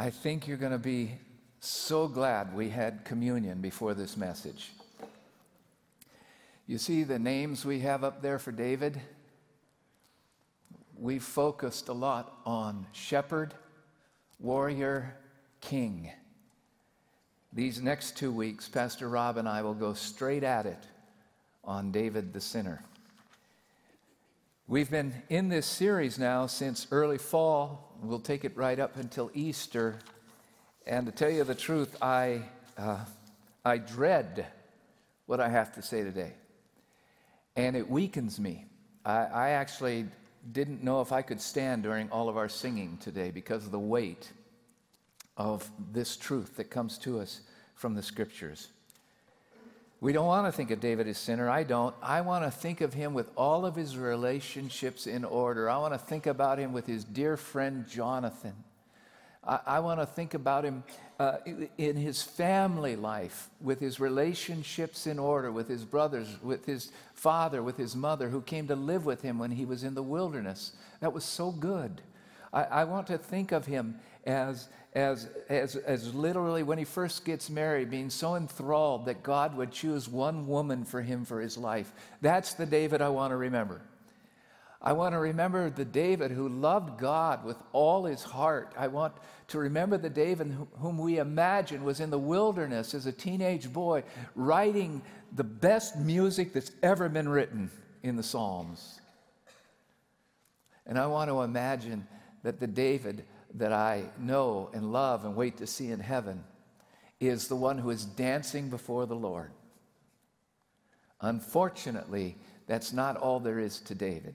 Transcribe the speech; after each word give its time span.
I 0.00 0.08
think 0.08 0.48
you're 0.48 0.56
going 0.56 0.72
to 0.72 0.78
be 0.78 1.18
so 1.60 2.08
glad 2.08 2.54
we 2.54 2.70
had 2.70 3.04
communion 3.04 3.60
before 3.60 3.92
this 3.92 4.16
message. 4.16 4.72
You 6.66 6.78
see 6.78 7.02
the 7.02 7.18
names 7.18 7.66
we 7.66 7.80
have 7.80 8.02
up 8.02 8.22
there 8.22 8.38
for 8.38 8.50
David? 8.50 8.98
We 10.98 11.18
focused 11.18 11.90
a 11.90 11.92
lot 11.92 12.32
on 12.46 12.86
shepherd, 12.92 13.52
warrior, 14.38 15.18
king. 15.60 16.10
These 17.52 17.82
next 17.82 18.16
two 18.16 18.32
weeks, 18.32 18.70
Pastor 18.70 19.06
Rob 19.06 19.36
and 19.36 19.46
I 19.46 19.60
will 19.60 19.74
go 19.74 19.92
straight 19.92 20.44
at 20.44 20.64
it 20.64 20.82
on 21.62 21.92
David 21.92 22.32
the 22.32 22.40
sinner. 22.40 22.82
We've 24.70 24.88
been 24.88 25.12
in 25.28 25.48
this 25.48 25.66
series 25.66 26.16
now 26.16 26.46
since 26.46 26.86
early 26.92 27.18
fall. 27.18 27.92
We'll 28.04 28.20
take 28.20 28.44
it 28.44 28.56
right 28.56 28.78
up 28.78 28.96
until 28.96 29.28
Easter. 29.34 29.98
And 30.86 31.06
to 31.06 31.12
tell 31.12 31.28
you 31.28 31.42
the 31.42 31.56
truth, 31.56 32.00
I, 32.00 32.42
uh, 32.78 33.00
I 33.64 33.78
dread 33.78 34.46
what 35.26 35.40
I 35.40 35.48
have 35.48 35.74
to 35.74 35.82
say 35.82 36.04
today. 36.04 36.34
And 37.56 37.74
it 37.74 37.90
weakens 37.90 38.38
me. 38.38 38.66
I, 39.04 39.24
I 39.24 39.48
actually 39.50 40.06
didn't 40.52 40.84
know 40.84 41.00
if 41.00 41.10
I 41.10 41.22
could 41.22 41.40
stand 41.40 41.82
during 41.82 42.08
all 42.10 42.28
of 42.28 42.36
our 42.36 42.48
singing 42.48 42.96
today 42.98 43.32
because 43.32 43.66
of 43.66 43.72
the 43.72 43.78
weight 43.80 44.30
of 45.36 45.68
this 45.90 46.16
truth 46.16 46.58
that 46.58 46.70
comes 46.70 46.96
to 46.98 47.18
us 47.18 47.40
from 47.74 47.96
the 47.96 48.04
scriptures. 48.04 48.68
We 50.02 50.14
don't 50.14 50.26
want 50.26 50.46
to 50.46 50.52
think 50.52 50.70
of 50.70 50.80
David 50.80 51.06
as 51.08 51.18
sinner. 51.18 51.50
I 51.50 51.62
don't. 51.62 51.94
I 52.02 52.22
want 52.22 52.44
to 52.44 52.50
think 52.50 52.80
of 52.80 52.94
him 52.94 53.12
with 53.12 53.30
all 53.36 53.66
of 53.66 53.76
his 53.76 53.98
relationships 53.98 55.06
in 55.06 55.26
order. 55.26 55.68
I 55.68 55.76
want 55.76 55.92
to 55.92 55.98
think 55.98 56.26
about 56.26 56.58
him 56.58 56.72
with 56.72 56.86
his 56.86 57.04
dear 57.04 57.36
friend 57.36 57.86
Jonathan. 57.86 58.54
I, 59.46 59.60
I 59.66 59.80
want 59.80 60.00
to 60.00 60.06
think 60.06 60.32
about 60.32 60.64
him 60.64 60.84
uh, 61.18 61.36
in 61.76 61.96
his 61.96 62.22
family 62.22 62.96
life, 62.96 63.50
with 63.60 63.78
his 63.78 64.00
relationships 64.00 65.06
in 65.06 65.18
order, 65.18 65.52
with 65.52 65.68
his 65.68 65.84
brothers, 65.84 66.28
with 66.42 66.64
his 66.64 66.92
father, 67.12 67.62
with 67.62 67.76
his 67.76 67.94
mother, 67.94 68.30
who 68.30 68.40
came 68.40 68.66
to 68.68 68.76
live 68.76 69.04
with 69.04 69.20
him 69.20 69.38
when 69.38 69.50
he 69.50 69.66
was 69.66 69.84
in 69.84 69.94
the 69.94 70.02
wilderness. 70.02 70.72
That 71.00 71.12
was 71.12 71.24
so 71.24 71.50
good. 71.50 72.00
I, 72.54 72.62
I 72.64 72.84
want 72.84 73.06
to 73.08 73.18
think 73.18 73.52
of 73.52 73.66
him 73.66 74.00
as 74.26 74.68
as, 74.92 75.28
as, 75.48 75.76
as 75.76 76.14
literally 76.14 76.62
when 76.62 76.78
he 76.78 76.84
first 76.84 77.24
gets 77.24 77.48
married, 77.48 77.90
being 77.90 78.10
so 78.10 78.34
enthralled 78.34 79.06
that 79.06 79.22
God 79.22 79.56
would 79.56 79.70
choose 79.70 80.08
one 80.08 80.48
woman 80.48 80.84
for 80.84 81.00
him 81.00 81.24
for 81.24 81.40
his 81.40 81.56
life. 81.56 81.92
That's 82.20 82.54
the 82.54 82.66
David 82.66 83.00
I 83.00 83.08
want 83.10 83.30
to 83.30 83.36
remember. 83.36 83.82
I 84.82 84.94
want 84.94 85.12
to 85.12 85.18
remember 85.18 85.68
the 85.70 85.84
David 85.84 86.30
who 86.30 86.48
loved 86.48 86.98
God 86.98 87.44
with 87.44 87.58
all 87.72 88.06
his 88.06 88.22
heart. 88.22 88.72
I 88.76 88.88
want 88.88 89.12
to 89.48 89.58
remember 89.58 89.98
the 89.98 90.10
David 90.10 90.56
whom 90.78 90.98
we 90.98 91.18
imagine 91.18 91.84
was 91.84 92.00
in 92.00 92.10
the 92.10 92.18
wilderness 92.18 92.94
as 92.94 93.06
a 93.06 93.12
teenage 93.12 93.72
boy, 93.72 94.02
writing 94.34 95.02
the 95.36 95.44
best 95.44 95.98
music 95.98 96.52
that's 96.52 96.72
ever 96.82 97.08
been 97.08 97.28
written 97.28 97.70
in 98.02 98.16
the 98.16 98.22
Psalms. 98.22 99.00
And 100.86 100.98
I 100.98 101.06
want 101.06 101.30
to 101.30 101.42
imagine 101.42 102.08
that 102.42 102.58
the 102.58 102.66
David 102.66 103.26
that 103.54 103.72
I 103.72 104.04
know 104.18 104.70
and 104.72 104.92
love 104.92 105.24
and 105.24 105.34
wait 105.36 105.56
to 105.58 105.66
see 105.66 105.90
in 105.90 106.00
heaven 106.00 106.44
is 107.20 107.48
the 107.48 107.56
one 107.56 107.78
who 107.78 107.90
is 107.90 108.04
dancing 108.04 108.70
before 108.70 109.06
the 109.06 109.14
Lord. 109.14 109.50
Unfortunately, 111.20 112.36
that's 112.66 112.92
not 112.92 113.16
all 113.16 113.40
there 113.40 113.58
is 113.58 113.80
to 113.80 113.94
David. 113.94 114.34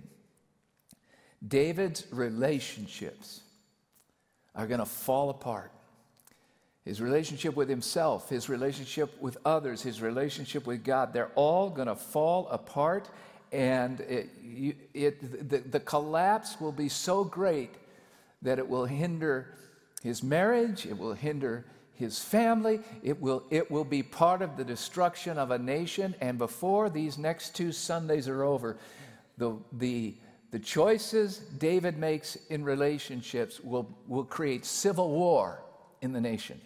David's 1.46 2.06
relationships 2.12 3.42
are 4.56 4.68
going 4.68 4.80
to 4.80 4.86
fall 4.86 5.30
apart. 5.30 5.72
His 6.84 7.02
relationship 7.02 7.56
with 7.56 7.68
himself, 7.68 8.30
his 8.30 8.48
relationship 8.48 9.20
with 9.20 9.38
others, 9.44 9.82
his 9.82 10.02
relationship 10.02 10.68
with 10.68 10.84
God, 10.84 11.14
they're 11.14 11.32
all 11.34 11.70
going 11.72 11.88
to 11.88 11.96
fall 11.96 12.48
apart, 12.50 13.10
and 13.52 14.02
it, 14.02 14.30
it, 14.94 15.50
the, 15.50 15.58
the 15.58 15.80
collapse 15.80 16.62
will 16.62 16.72
be 16.72 16.88
so 16.88 17.24
great 17.24 17.74
that 18.46 18.60
it 18.60 18.68
will 18.68 18.86
hinder 18.86 19.54
his 20.02 20.24
marriage, 20.24 20.86
it 20.86 20.98
will 20.98 21.14
hinder 21.14 21.66
his 21.94 22.20
family, 22.20 22.80
it 23.04 23.20
will, 23.22 23.44
it 23.50 23.72
will 23.72 23.86
be 23.86 24.04
part 24.04 24.42
of 24.42 24.58
the 24.58 24.64
destruction 24.64 25.38
of 25.38 25.52
a 25.52 25.58
nation. 25.58 26.14
And 26.22 26.38
before 26.38 26.90
these 26.90 27.18
next 27.18 27.56
two 27.56 27.72
Sundays 27.72 28.28
are 28.28 28.44
over, 28.44 28.78
the, 29.38 29.58
the, 29.72 30.16
the 30.52 30.60
choices 30.60 31.38
David 31.38 31.98
makes 31.98 32.36
in 32.50 32.64
relationships 32.64 33.60
will, 33.60 33.98
will 34.08 34.26
create 34.26 34.66
civil 34.66 35.10
war 35.10 35.64
in 36.02 36.14
the 36.14 36.22
nation. 36.22 36.60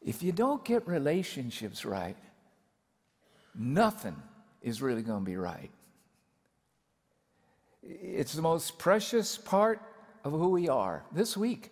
If 0.00 0.22
you 0.22 0.32
don't 0.32 0.62
get 0.64 0.86
relationships 0.86 1.84
right, 1.86 2.16
nothing 3.54 4.16
is 4.60 4.82
really 4.82 5.02
going 5.02 5.24
to 5.24 5.30
be 5.30 5.36
right. 5.36 5.70
It's 7.86 8.32
the 8.32 8.42
most 8.42 8.78
precious 8.78 9.36
part 9.36 9.80
of 10.24 10.32
who 10.32 10.50
we 10.50 10.68
are. 10.68 11.04
This 11.12 11.36
week, 11.36 11.70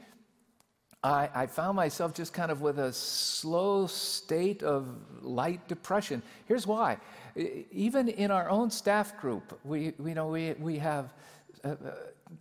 I, 1.02 1.28
I, 1.34 1.46
found 1.46 1.74
myself 1.74 2.14
just 2.14 2.32
kind 2.32 2.52
of 2.52 2.60
with 2.60 2.78
a 2.78 2.92
slow 2.92 3.88
state 3.88 4.62
of 4.62 4.86
light 5.20 5.66
depression. 5.66 6.22
Here's 6.46 6.66
why. 6.66 6.98
Even 7.72 8.08
in 8.08 8.30
our 8.30 8.48
own 8.48 8.70
staff 8.70 9.18
group, 9.18 9.58
we, 9.64 9.94
we 9.98 10.14
know 10.14 10.28
we, 10.28 10.52
we 10.52 10.78
have 10.78 11.12
uh, 11.64 11.70
uh, 11.70 11.74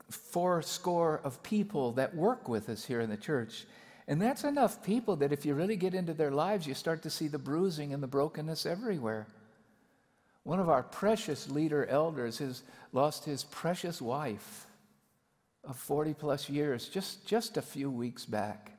four 0.10 0.62
score 0.62 1.22
of 1.24 1.42
people 1.42 1.92
that 1.94 2.16
work 2.16 2.48
with 2.48 2.70
us 2.70 2.86
here 2.86 3.02
in 3.02 3.10
the 3.10 3.18
church. 3.18 3.66
And 4.08 4.22
that's 4.22 4.44
enough 4.44 4.84
people 4.84 5.16
that 5.18 5.32
if 5.32 5.46
you 5.46 5.56
really 5.56 5.76
get 5.76 5.96
into 5.96 6.14
their 6.14 6.32
lives, 6.32 6.68
you 6.68 6.74
start 6.74 7.02
to 7.04 7.10
see 7.10 7.28
the 7.28 7.40
bruising 7.40 7.94
and 7.94 8.04
the 8.04 8.08
brokenness 8.08 8.66
everywhere. 8.66 9.26
One 10.44 10.60
of 10.60 10.70
our 10.70 10.84
precious 10.84 11.50
leader 11.50 11.86
elders 11.86 12.40
has 12.40 12.64
lost 12.92 13.26
his 13.26 13.44
precious 13.44 14.02
wife 14.02 14.66
of 15.64 15.76
40 15.78 16.14
plus 16.16 16.50
years 16.50 16.88
just, 16.90 17.26
just 17.28 17.58
a 17.58 17.62
few 17.62 17.92
weeks 17.92 18.26
back. 18.26 18.72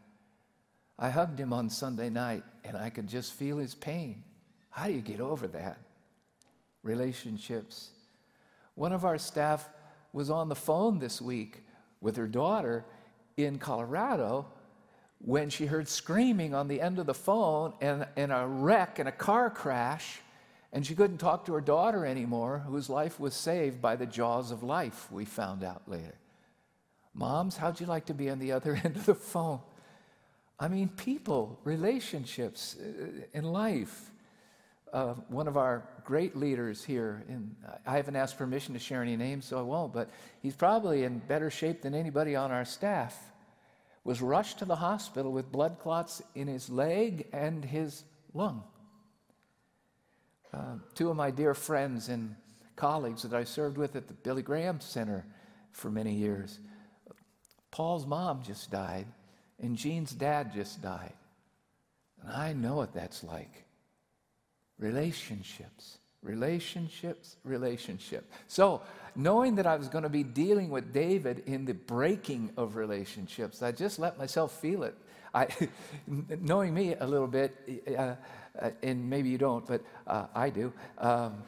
I 0.98 1.10
hugged 1.10 1.38
him 1.38 1.52
on 1.52 1.70
Sunday 1.70 2.10
night 2.10 2.42
and 2.64 2.76
I 2.76 2.90
could 2.90 3.06
just 3.06 3.32
feel 3.32 3.58
his 3.58 3.74
pain. 3.74 4.24
How 4.70 4.86
do 4.86 4.92
you 4.92 5.00
get 5.00 5.20
over 5.20 5.46
that? 5.48 5.78
Relationships. 6.82 7.90
One 8.74 8.92
of 8.92 9.04
our 9.04 9.18
staff 9.18 9.68
was 10.12 10.30
on 10.30 10.48
the 10.48 10.56
phone 10.56 10.98
this 10.98 11.20
week 11.20 11.64
with 12.00 12.16
her 12.16 12.26
daughter 12.26 12.84
in 13.36 13.58
Colorado 13.58 14.46
when 15.18 15.48
she 15.48 15.66
heard 15.66 15.88
screaming 15.88 16.54
on 16.54 16.66
the 16.66 16.80
end 16.80 16.98
of 16.98 17.06
the 17.06 17.14
phone 17.14 17.72
and, 17.80 18.06
and 18.16 18.32
a 18.32 18.46
wreck 18.46 18.98
and 18.98 19.08
a 19.08 19.12
car 19.12 19.48
crash 19.48 20.20
and 20.72 20.86
she 20.86 20.94
couldn't 20.94 21.18
talk 21.18 21.44
to 21.46 21.52
her 21.52 21.60
daughter 21.60 22.06
anymore, 22.06 22.64
whose 22.66 22.88
life 22.88 23.20
was 23.20 23.34
saved 23.34 23.82
by 23.82 23.94
the 23.96 24.06
jaws 24.06 24.50
of 24.50 24.62
life, 24.62 25.10
we 25.12 25.24
found 25.24 25.62
out 25.62 25.82
later. 25.86 26.14
Moms, 27.14 27.58
how'd 27.58 27.78
you 27.78 27.86
like 27.86 28.06
to 28.06 28.14
be 28.14 28.30
on 28.30 28.38
the 28.38 28.52
other 28.52 28.74
end 28.84 28.96
of 28.96 29.04
the 29.04 29.14
phone? 29.14 29.60
I 30.58 30.68
mean, 30.68 30.88
people, 30.88 31.60
relationships 31.64 32.76
uh, 32.80 33.22
in 33.34 33.44
life. 33.44 34.10
Uh, 34.92 35.14
one 35.28 35.48
of 35.48 35.56
our 35.56 35.82
great 36.04 36.36
leaders 36.36 36.84
here, 36.84 37.24
in, 37.28 37.54
I 37.86 37.96
haven't 37.96 38.16
asked 38.16 38.36
permission 38.36 38.74
to 38.74 38.80
share 38.80 39.02
any 39.02 39.16
names, 39.16 39.46
so 39.46 39.58
I 39.58 39.62
won't, 39.62 39.92
but 39.92 40.10
he's 40.40 40.54
probably 40.54 41.04
in 41.04 41.18
better 41.18 41.50
shape 41.50 41.82
than 41.82 41.94
anybody 41.94 42.36
on 42.36 42.50
our 42.50 42.64
staff, 42.64 43.18
was 44.04 44.20
rushed 44.20 44.58
to 44.58 44.64
the 44.64 44.76
hospital 44.76 45.32
with 45.32 45.50
blood 45.50 45.78
clots 45.78 46.22
in 46.34 46.46
his 46.46 46.68
leg 46.68 47.26
and 47.32 47.64
his 47.64 48.04
lung. 48.34 48.64
Uh, 50.52 50.76
two 50.94 51.08
of 51.08 51.16
my 51.16 51.30
dear 51.30 51.54
friends 51.54 52.08
and 52.08 52.34
colleagues 52.76 53.22
that 53.22 53.32
I 53.32 53.44
served 53.44 53.78
with 53.78 53.96
at 53.96 54.08
the 54.08 54.14
Billy 54.14 54.42
Graham 54.42 54.80
Center 54.80 55.24
for 55.70 55.90
many 55.90 56.12
years. 56.12 56.58
Paul's 57.70 58.06
mom 58.06 58.42
just 58.42 58.70
died, 58.70 59.06
and 59.60 59.76
Jean's 59.76 60.12
dad 60.12 60.52
just 60.52 60.82
died. 60.82 61.14
And 62.20 62.30
I 62.30 62.52
know 62.52 62.76
what 62.76 62.92
that's 62.92 63.24
like. 63.24 63.64
Relationships, 64.78 65.98
relationships, 66.22 67.36
relationship. 67.44 68.30
So, 68.46 68.82
knowing 69.16 69.54
that 69.56 69.66
I 69.66 69.76
was 69.76 69.88
going 69.88 70.04
to 70.04 70.10
be 70.10 70.22
dealing 70.22 70.68
with 70.70 70.92
David 70.92 71.42
in 71.46 71.64
the 71.64 71.74
breaking 71.74 72.50
of 72.56 72.76
relationships, 72.76 73.62
I 73.62 73.72
just 73.72 73.98
let 73.98 74.18
myself 74.18 74.52
feel 74.60 74.82
it. 74.82 74.96
I, 75.34 75.48
knowing 76.06 76.74
me 76.74 76.94
a 76.94 77.06
little 77.06 77.26
bit, 77.26 77.86
uh, 77.96 78.16
uh, 78.60 78.70
and 78.82 79.08
maybe 79.08 79.28
you 79.28 79.38
don't, 79.38 79.66
but 79.66 79.82
uh, 80.06 80.26
I 80.34 80.50
do. 80.50 80.72
Um, 80.98 81.42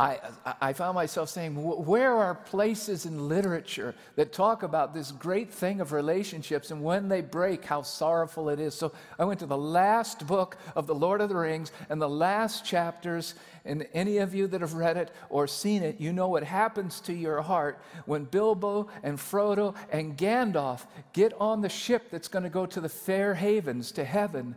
I, 0.00 0.18
I 0.62 0.72
found 0.72 0.94
myself 0.94 1.28
saying, 1.28 1.52
where 1.62 2.14
are 2.14 2.34
places 2.34 3.04
in 3.04 3.28
literature 3.28 3.94
that 4.16 4.32
talk 4.32 4.62
about 4.62 4.94
this 4.94 5.12
great 5.12 5.52
thing 5.52 5.82
of 5.82 5.92
relationships 5.92 6.70
and 6.70 6.82
when 6.82 7.10
they 7.10 7.20
break, 7.20 7.66
how 7.66 7.82
sorrowful 7.82 8.48
it 8.48 8.60
is? 8.60 8.74
So 8.74 8.92
I 9.18 9.26
went 9.26 9.40
to 9.40 9.46
the 9.46 9.58
last 9.58 10.26
book 10.26 10.56
of 10.74 10.86
The 10.86 10.94
Lord 10.94 11.20
of 11.20 11.28
the 11.28 11.36
Rings 11.36 11.70
and 11.90 12.00
the 12.00 12.08
last 12.08 12.64
chapters. 12.64 13.34
And 13.66 13.86
any 13.92 14.16
of 14.18 14.34
you 14.34 14.46
that 14.46 14.62
have 14.62 14.72
read 14.72 14.96
it 14.96 15.10
or 15.28 15.46
seen 15.46 15.82
it, 15.82 16.00
you 16.00 16.14
know 16.14 16.28
what 16.28 16.44
happens 16.44 17.00
to 17.02 17.12
your 17.12 17.42
heart 17.42 17.78
when 18.06 18.24
Bilbo 18.24 18.88
and 19.02 19.18
Frodo 19.18 19.74
and 19.92 20.16
Gandalf 20.16 20.86
get 21.12 21.34
on 21.38 21.60
the 21.60 21.68
ship 21.68 22.04
that's 22.10 22.28
going 22.28 22.44
to 22.44 22.48
go 22.48 22.64
to 22.64 22.80
the 22.80 22.88
fair 22.88 23.34
havens, 23.34 23.92
to 23.92 24.04
heaven, 24.04 24.56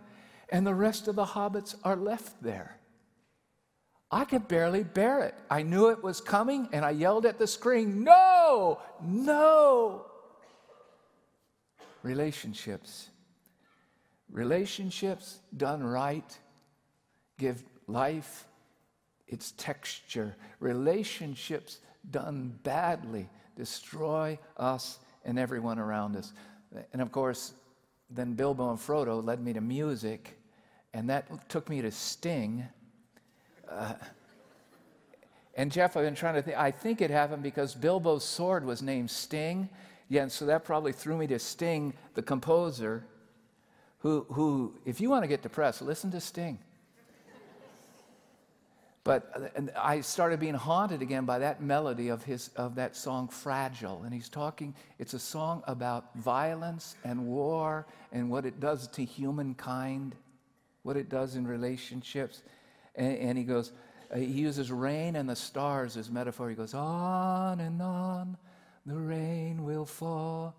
and 0.53 0.65
the 0.65 0.75
rest 0.75 1.07
of 1.07 1.15
the 1.15 1.25
hobbits 1.25 1.75
are 1.83 1.95
left 1.95 2.41
there. 2.43 2.77
I 4.11 4.23
could 4.23 4.47
barely 4.47 4.83
bear 4.83 5.21
it. 5.21 5.33
I 5.49 5.63
knew 5.63 5.89
it 5.89 6.03
was 6.03 6.21
coming 6.21 6.69
and 6.71 6.85
I 6.85 6.91
yelled 6.91 7.25
at 7.25 7.39
the 7.39 7.47
screen, 7.47 8.03
No, 8.03 8.79
no. 9.01 10.05
Relationships. 12.03 13.09
Relationships 14.31 15.39
done 15.57 15.83
right 15.83 16.37
give 17.39 17.63
life 17.87 18.45
its 19.27 19.53
texture. 19.57 20.35
Relationships 20.59 21.79
done 22.11 22.59
badly 22.61 23.27
destroy 23.55 24.37
us 24.57 24.99
and 25.25 25.39
everyone 25.39 25.79
around 25.79 26.15
us. 26.15 26.31
And 26.91 27.01
of 27.01 27.11
course, 27.11 27.53
then 28.11 28.33
Bilbo 28.33 28.69
and 28.69 28.77
Frodo 28.77 29.23
led 29.23 29.43
me 29.43 29.53
to 29.53 29.61
music, 29.61 30.37
and 30.93 31.09
that 31.09 31.49
took 31.49 31.69
me 31.69 31.81
to 31.81 31.91
Sting 31.91 32.65
uh, 33.69 33.93
and 35.55 35.71
Jeff, 35.71 35.95
I've 35.95 36.03
been 36.03 36.15
trying 36.15 36.35
to 36.35 36.41
think. 36.41 36.57
I 36.57 36.71
think 36.71 37.01
it 37.01 37.11
happened 37.11 37.43
because 37.43 37.75
Bilbo's 37.75 38.23
sword 38.23 38.65
was 38.65 38.81
named 38.81 39.11
Sting. 39.11 39.69
Yeah, 40.09 40.23
and 40.23 40.31
so 40.31 40.45
that 40.47 40.65
probably 40.65 40.91
threw 40.91 41.17
me 41.17 41.27
to 41.27 41.39
Sting, 41.39 41.93
the 42.15 42.21
composer, 42.21 43.05
who, 43.99 44.25
who 44.29 44.73
if 44.85 44.99
you 44.99 45.09
want 45.09 45.23
to 45.23 45.27
get 45.27 45.41
depressed, 45.41 45.81
listen 45.81 46.11
to 46.11 46.19
Sting. 46.19 46.59
But 49.03 49.51
I 49.77 49.99
started 49.99 50.39
being 50.39 50.53
haunted 50.53 51.01
again 51.01 51.25
by 51.25 51.39
that 51.39 51.61
melody 51.61 52.07
of, 52.07 52.23
his, 52.23 52.49
of 52.55 52.75
that 52.75 52.95
song, 52.95 53.27
Fragile. 53.27 54.03
And 54.03 54.13
he's 54.13 54.29
talking, 54.29 54.73
it's 54.97 55.13
a 55.13 55.19
song 55.19 55.61
about 55.67 56.15
violence 56.15 56.95
and 57.03 57.27
war 57.27 57.85
and 58.13 58.29
what 58.29 58.45
it 58.45 58.61
does 58.61 58.87
to 58.89 59.03
humankind, 59.03 60.15
what 60.83 60.97
it 60.97 61.09
does 61.09 61.35
in 61.35 61.47
relationships. 61.47 62.43
And, 62.95 63.17
and 63.17 63.37
he 63.37 63.43
goes, 63.43 63.71
uh, 64.13 64.17
he 64.17 64.25
uses 64.25 64.71
rain 64.71 65.15
and 65.15 65.27
the 65.27 65.35
stars 65.35 65.97
as 65.97 66.11
metaphor. 66.11 66.49
He 66.49 66.55
goes, 66.55 66.73
on 66.73 67.59
and 67.59 67.81
on, 67.81 68.37
the 68.85 68.97
rain 68.97 69.63
will 69.63 69.85
fall 69.85 70.55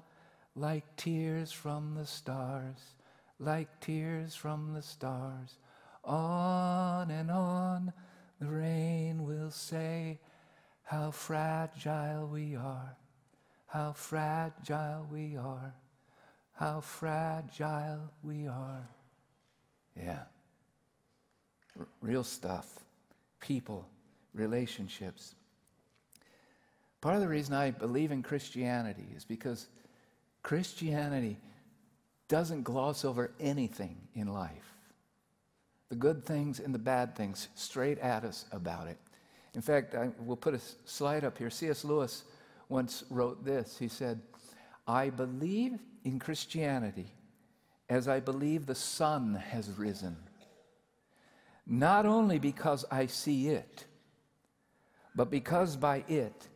like 0.56 0.84
tears 0.96 1.52
from 1.52 1.94
the 1.94 2.06
stars, 2.06 2.96
like 3.38 3.80
tears 3.80 4.34
from 4.34 4.72
the 4.72 4.82
stars. 4.82 5.58
On 6.04 7.10
and 7.10 7.30
on, 7.30 7.92
the 8.40 8.46
rain 8.46 9.24
will 9.24 9.50
say, 9.50 10.18
How 10.82 11.10
fragile 11.10 12.26
we 12.26 12.56
are, 12.56 12.96
how 13.66 13.92
fragile 13.92 15.06
we 15.10 15.36
are, 15.36 15.74
how 16.52 16.80
fragile 16.80 18.10
we 18.22 18.46
are. 18.46 18.88
Yeah 19.96 20.20
real 22.00 22.24
stuff, 22.24 22.80
people, 23.40 23.86
relationships. 24.34 25.34
Part 27.00 27.16
of 27.16 27.20
the 27.20 27.28
reason 27.28 27.54
I 27.54 27.70
believe 27.70 28.12
in 28.12 28.22
Christianity 28.22 29.06
is 29.16 29.24
because 29.24 29.66
Christianity 30.42 31.38
doesn't 32.28 32.62
gloss 32.62 33.04
over 33.04 33.32
anything 33.38 33.96
in 34.14 34.32
life. 34.32 34.72
The 35.90 35.96
good 35.96 36.24
things 36.24 36.60
and 36.60 36.74
the 36.74 36.78
bad 36.78 37.14
things 37.14 37.48
straight 37.54 37.98
at 37.98 38.24
us 38.24 38.46
about 38.52 38.88
it. 38.88 38.98
In 39.54 39.60
fact, 39.60 39.94
I 39.94 40.10
will 40.24 40.36
put 40.36 40.54
a 40.54 40.60
slide 40.84 41.24
up 41.24 41.38
here. 41.38 41.50
C.S. 41.50 41.84
Lewis 41.84 42.24
once 42.68 43.04
wrote 43.10 43.44
this. 43.44 43.78
He 43.78 43.88
said, 43.88 44.20
I 44.86 45.10
believe 45.10 45.78
in 46.04 46.18
Christianity 46.18 47.12
as 47.88 48.08
I 48.08 48.20
believe 48.20 48.66
the 48.66 48.74
sun 48.74 49.34
has 49.34 49.70
risen 49.70 50.16
not 51.66 52.04
only 52.06 52.38
because 52.38 52.84
I 52.90 53.06
see 53.06 53.48
it, 53.48 53.84
but 55.14 55.30
because 55.30 55.76
by 55.76 56.04
it 56.08 56.48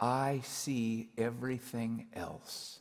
I 0.00 0.40
see 0.44 1.10
everything 1.18 2.06
else. 2.14 2.80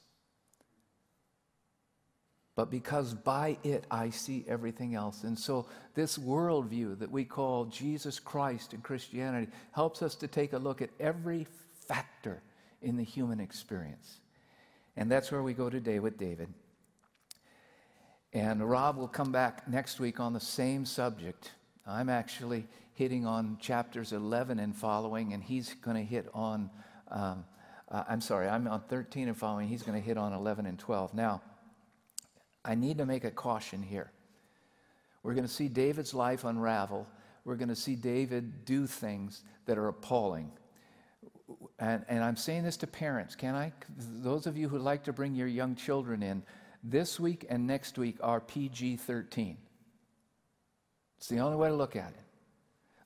But 2.55 2.69
because 2.69 3.13
by 3.13 3.57
it 3.63 3.85
I 3.89 4.11
see 4.11 4.45
everything 4.47 4.93
else. 4.93 5.23
And 5.23 5.37
so, 5.37 5.65
this 5.95 6.19
worldview 6.19 6.99
that 6.99 7.11
we 7.11 7.25
call 7.25 7.65
Jesus 7.65 8.19
Christ 8.19 8.73
and 8.73 8.83
Christianity 8.83 9.51
helps 9.71 10.03
us 10.03 10.13
to 10.15 10.27
take 10.27 10.53
a 10.53 10.59
look 10.59 10.81
at 10.81 10.91
every 10.99 11.47
factor 11.87 12.43
in 12.81 12.95
the 12.95 13.03
human 13.03 13.39
experience. 13.39 14.19
And 14.95 15.11
that's 15.11 15.31
where 15.31 15.41
we 15.41 15.53
go 15.53 15.69
today 15.69 15.97
with 15.97 16.17
David. 16.19 16.53
And 18.33 18.67
Rob 18.67 18.97
will 18.97 19.07
come 19.07 19.31
back 19.31 19.67
next 19.67 19.99
week 19.99 20.19
on 20.19 20.33
the 20.33 20.39
same 20.39 20.85
subject. 20.85 21.51
I'm 21.85 22.09
actually 22.09 22.65
hitting 22.93 23.27
on 23.27 23.57
chapters 23.59 24.11
11 24.11 24.57
and 24.57 24.75
following, 24.75 25.33
and 25.33 25.43
he's 25.43 25.75
going 25.75 25.97
to 25.97 26.03
hit 26.03 26.27
on, 26.33 26.71
um, 27.11 27.45
uh, 27.91 28.03
I'm 28.09 28.21
sorry, 28.21 28.47
I'm 28.47 28.67
on 28.67 28.81
13 28.81 29.27
and 29.27 29.37
following. 29.37 29.67
He's 29.67 29.83
going 29.83 29.99
to 29.99 30.05
hit 30.05 30.17
on 30.17 30.33
11 30.33 30.65
and 30.65 30.79
12. 30.79 31.13
Now, 31.13 31.43
I 32.65 32.73
need 32.73 32.97
to 32.97 33.05
make 33.05 33.23
a 33.23 33.31
caution 33.31 33.83
here. 33.83 34.11
We're 35.21 35.35
going 35.35 35.47
to 35.47 35.53
see 35.53 35.67
David's 35.67 36.15
life 36.15 36.43
unravel. 36.43 37.07
We're 37.45 37.55
going 37.55 37.69
to 37.69 37.75
see 37.75 37.95
David 37.95 38.65
do 38.65 38.87
things 38.87 39.43
that 39.67 39.77
are 39.77 39.89
appalling. 39.89 40.51
And, 41.77 42.03
and 42.07 42.23
I'm 42.23 42.35
saying 42.35 42.63
this 42.63 42.77
to 42.77 42.87
parents, 42.87 43.35
can 43.35 43.53
I? 43.53 43.73
Those 43.97 44.47
of 44.47 44.57
you 44.57 44.69
who 44.69 44.79
like 44.79 45.03
to 45.03 45.13
bring 45.13 45.35
your 45.35 45.47
young 45.47 45.75
children 45.75 46.23
in, 46.23 46.41
this 46.83 47.19
week 47.19 47.45
and 47.49 47.65
next 47.65 47.97
week 47.97 48.17
are 48.21 48.39
PG 48.39 48.97
13. 48.97 49.57
It's 51.17 51.29
the 51.29 51.39
only 51.39 51.55
way 51.55 51.69
to 51.69 51.75
look 51.75 51.95
at 51.95 52.09
it. 52.09 52.19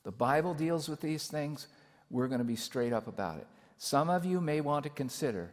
The 0.03 0.11
Bible 0.11 0.53
deals 0.53 0.89
with 0.89 1.01
these 1.01 1.27
things. 1.27 1.67
We're 2.09 2.27
going 2.27 2.39
to 2.39 2.45
be 2.45 2.55
straight 2.55 2.93
up 2.93 3.07
about 3.07 3.37
it. 3.37 3.47
Some 3.77 4.09
of 4.09 4.25
you 4.25 4.41
may 4.41 4.61
want 4.61 4.83
to 4.83 4.89
consider 4.89 5.51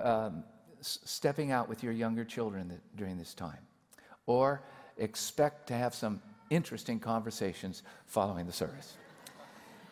um, 0.00 0.44
stepping 0.80 1.50
out 1.50 1.68
with 1.68 1.82
your 1.82 1.92
younger 1.92 2.24
children 2.24 2.80
during 2.96 3.18
this 3.18 3.34
time, 3.34 3.58
or 4.26 4.62
expect 4.98 5.66
to 5.68 5.74
have 5.74 5.94
some 5.94 6.20
interesting 6.50 7.00
conversations 7.00 7.82
following 8.06 8.46
the 8.46 8.52
service. 8.52 8.94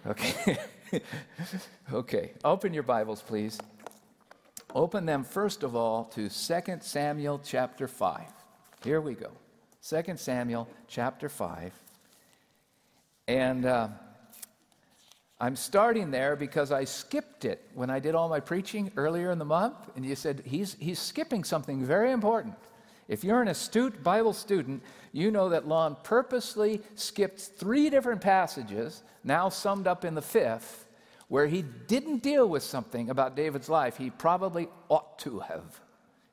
Okay. 0.06 0.58
okay. 1.92 2.33
Open 2.45 2.73
your 2.73 2.83
Bibles, 2.83 3.23
please. 3.23 3.59
Open 4.74 5.04
them 5.04 5.24
first 5.24 5.62
of 5.62 5.74
all 5.74 6.04
to 6.04 6.28
2 6.28 6.78
Samuel 6.80 7.40
chapter 7.44 7.88
5. 7.88 8.22
Here 8.84 9.00
we 9.00 9.14
go. 9.14 9.30
2 9.86 10.16
Samuel 10.16 10.68
chapter 10.86 11.28
5. 11.28 11.72
And 13.26 13.66
uh, 13.66 13.88
I'm 15.40 15.56
starting 15.56 16.10
there 16.10 16.36
because 16.36 16.70
I 16.70 16.84
skipped 16.84 17.44
it 17.44 17.68
when 17.74 17.90
I 17.90 17.98
did 17.98 18.14
all 18.14 18.28
my 18.28 18.40
preaching 18.40 18.92
earlier 18.96 19.32
in 19.32 19.38
the 19.38 19.44
month. 19.44 19.76
And 19.96 20.04
you 20.04 20.14
said, 20.14 20.42
he's, 20.44 20.76
he's 20.78 20.98
skipping 20.98 21.44
something 21.44 21.84
very 21.84 22.12
important. 22.12 22.54
If 23.08 23.24
you're 23.24 23.42
an 23.42 23.48
astute 23.48 24.04
Bible 24.04 24.32
student, 24.32 24.84
you 25.12 25.32
know 25.32 25.48
that 25.48 25.66
Lon 25.66 25.96
purposely 26.04 26.80
skipped 26.94 27.40
three 27.40 27.90
different 27.90 28.20
passages, 28.20 29.02
now 29.24 29.48
summed 29.48 29.88
up 29.88 30.04
in 30.04 30.14
the 30.14 30.22
fifth, 30.22 30.86
where 31.30 31.46
he 31.46 31.62
didn't 31.62 32.22
deal 32.22 32.46
with 32.46 32.62
something 32.62 33.08
about 33.08 33.34
David's 33.34 33.70
life 33.70 33.96
he 33.96 34.10
probably 34.10 34.68
ought 34.90 35.18
to 35.20 35.38
have. 35.38 35.80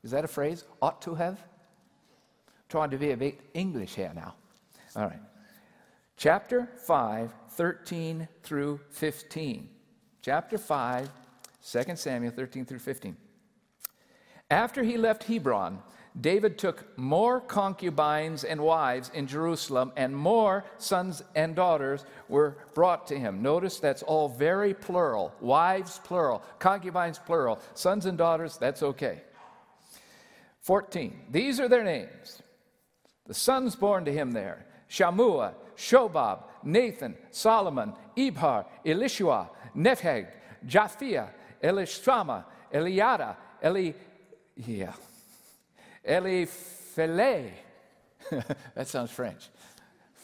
Is 0.04 0.12
that 0.12 0.26
a 0.26 0.28
phrase? 0.28 0.66
Ought 0.82 1.02
to 1.04 1.16
have? 1.16 1.42
trying 2.70 2.90
to 2.90 2.98
be 2.98 3.12
a 3.12 3.18
bit 3.18 3.40
English 3.54 3.96
here 3.96 4.12
now. 4.14 4.36
All 4.96 5.04
right. 5.04 5.20
Chapter 6.18 6.68
5, 6.86 7.34
13 7.52 8.28
through 8.44 8.80
15. 8.90 9.70
Chapter 10.22 10.58
5, 10.58 11.10
2 11.64 11.96
Samuel 11.96 12.32
13 12.32 12.66
through 12.66 12.80
15. 12.80 13.16
After 14.50 14.84
he 14.84 14.98
left 14.98 15.24
Hebron, 15.24 15.80
David 16.20 16.58
took 16.58 16.98
more 16.98 17.40
concubines 17.40 18.44
and 18.44 18.62
wives 18.62 19.12
in 19.14 19.28
Jerusalem, 19.28 19.92
and 19.96 20.16
more 20.16 20.66
sons 20.78 21.22
and 21.36 21.56
daughters 21.56 22.06
were 22.28 22.58
brought 22.74 23.08
to 23.08 23.20
him. 23.20 23.42
Notice 23.42 23.80
that's 23.80 24.04
all 24.04 24.28
very 24.28 24.74
plural. 24.74 25.34
Wives, 25.42 26.00
plural. 26.04 26.42
Concubines, 26.60 27.20
plural. 27.20 27.60
Sons 27.76 28.06
and 28.06 28.18
daughters, 28.18 28.58
that's 28.58 28.82
okay. 28.82 29.22
14. 30.62 31.18
These 31.30 31.60
are 31.60 31.70
their 31.70 31.84
names 31.84 32.42
the 33.28 33.34
sons 33.34 33.76
born 33.76 34.06
to 34.06 34.12
him 34.12 34.32
there 34.32 34.66
Shammua, 34.90 35.54
Shobab, 35.76 36.44
Nathan, 36.64 37.16
Solomon, 37.30 37.94
Ibhar, 38.16 38.66
Elishua, 38.86 39.50
Nepheg, 39.76 40.28
Japhia, 40.66 41.30
Elishama, 41.62 42.46
Eliada, 42.74 43.36
Eli, 43.64 43.92
yeah, 44.56 44.94
Eliphele. 46.08 47.52
that 48.76 48.88
sounds 48.88 49.12
French. 49.12 49.50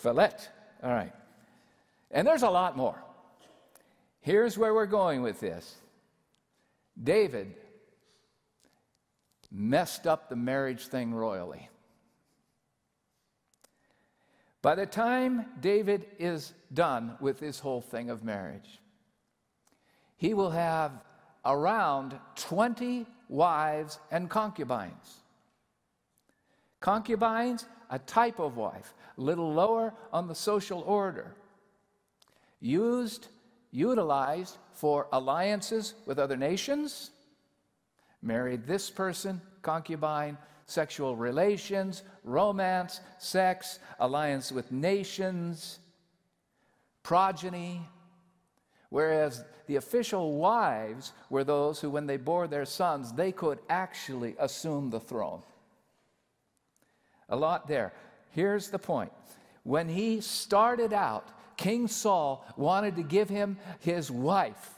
Philet. 0.03 0.47
All 0.81 0.91
right. 0.91 1.13
And 2.11 2.27
there's 2.27 2.43
a 2.43 2.49
lot 2.49 2.77
more. 2.77 3.01
Here's 4.21 4.57
where 4.57 4.73
we're 4.73 4.85
going 4.85 5.21
with 5.21 5.39
this 5.39 5.75
David 7.01 7.55
messed 9.51 10.07
up 10.07 10.29
the 10.29 10.35
marriage 10.35 10.87
thing 10.87 11.13
royally. 11.13 11.69
By 14.61 14.75
the 14.75 14.85
time 14.85 15.45
David 15.59 16.05
is 16.19 16.53
done 16.73 17.17
with 17.19 17.39
this 17.39 17.59
whole 17.59 17.81
thing 17.81 18.09
of 18.09 18.23
marriage, 18.23 18.79
he 20.15 20.33
will 20.33 20.51
have 20.51 20.91
around 21.45 22.17
20 22.35 23.05
wives 23.27 23.99
and 24.09 24.29
concubines. 24.29 25.22
Concubines, 26.83 27.65
a 27.89 27.97
type 27.97 28.39
of 28.39 28.57
wife, 28.57 28.93
a 29.17 29.21
little 29.21 29.53
lower 29.53 29.93
on 30.11 30.27
the 30.27 30.35
social 30.35 30.81
order, 30.81 31.33
used, 32.59 33.27
utilized 33.71 34.57
for 34.73 35.07
alliances 35.13 35.93
with 36.05 36.19
other 36.19 36.35
nations, 36.35 37.11
married 38.21 38.67
this 38.67 38.89
person, 38.89 39.39
concubine, 39.61 40.37
sexual 40.65 41.15
relations, 41.15 42.03
romance, 42.25 42.99
sex, 43.17 43.79
alliance 43.97 44.51
with 44.51 44.69
nations, 44.69 45.79
progeny. 47.01 47.79
Whereas 48.89 49.45
the 49.67 49.77
official 49.77 50.35
wives 50.35 51.13
were 51.29 51.45
those 51.45 51.79
who, 51.79 51.89
when 51.89 52.07
they 52.07 52.17
bore 52.17 52.49
their 52.49 52.65
sons, 52.65 53.13
they 53.13 53.31
could 53.31 53.59
actually 53.69 54.35
assume 54.37 54.89
the 54.89 54.99
throne. 54.99 55.43
A 57.29 57.35
lot 57.35 57.67
there. 57.67 57.93
Here's 58.31 58.69
the 58.69 58.79
point. 58.79 59.11
When 59.63 59.87
he 59.87 60.21
started 60.21 60.93
out, 60.93 61.27
King 61.57 61.87
Saul 61.87 62.45
wanted 62.57 62.95
to 62.97 63.03
give 63.03 63.29
him 63.29 63.57
his 63.79 64.11
wife. 64.11 64.71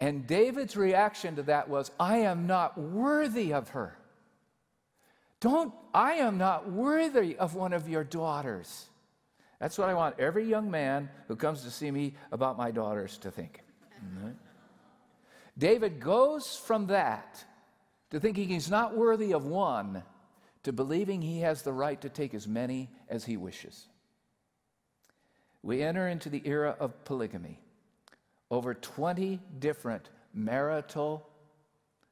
And 0.00 0.26
David's 0.26 0.76
reaction 0.76 1.36
to 1.36 1.42
that 1.44 1.68
was, 1.68 1.90
I 2.00 2.18
am 2.18 2.46
not 2.46 2.76
worthy 2.76 3.52
of 3.52 3.68
her. 3.70 3.96
Don't, 5.40 5.72
I 5.94 6.14
am 6.14 6.38
not 6.38 6.70
worthy 6.70 7.36
of 7.36 7.54
one 7.54 7.72
of 7.72 7.88
your 7.88 8.04
daughters. 8.04 8.86
That's 9.60 9.78
what 9.78 9.88
I 9.88 9.94
want 9.94 10.18
every 10.18 10.44
young 10.44 10.70
man 10.70 11.08
who 11.28 11.36
comes 11.36 11.62
to 11.62 11.70
see 11.70 11.90
me 11.90 12.14
about 12.32 12.58
my 12.58 12.72
daughters 12.72 13.16
to 13.18 13.30
think. 13.30 13.60
Mm-hmm. 14.04 14.30
David 15.56 16.00
goes 16.00 16.56
from 16.56 16.86
that 16.88 17.44
to 18.10 18.18
thinking 18.18 18.48
he's 18.48 18.70
not 18.70 18.96
worthy 18.96 19.32
of 19.32 19.44
one 19.46 20.02
to 20.62 20.72
believing 20.72 21.20
he 21.22 21.40
has 21.40 21.62
the 21.62 21.72
right 21.72 22.00
to 22.00 22.08
take 22.08 22.34
as 22.34 22.46
many 22.46 22.90
as 23.08 23.24
he 23.24 23.36
wishes. 23.36 23.86
We 25.62 25.82
enter 25.82 26.08
into 26.08 26.28
the 26.28 26.42
era 26.44 26.76
of 26.78 27.04
polygamy. 27.04 27.60
Over 28.50 28.74
20 28.74 29.40
different 29.58 30.10
marital 30.34 31.28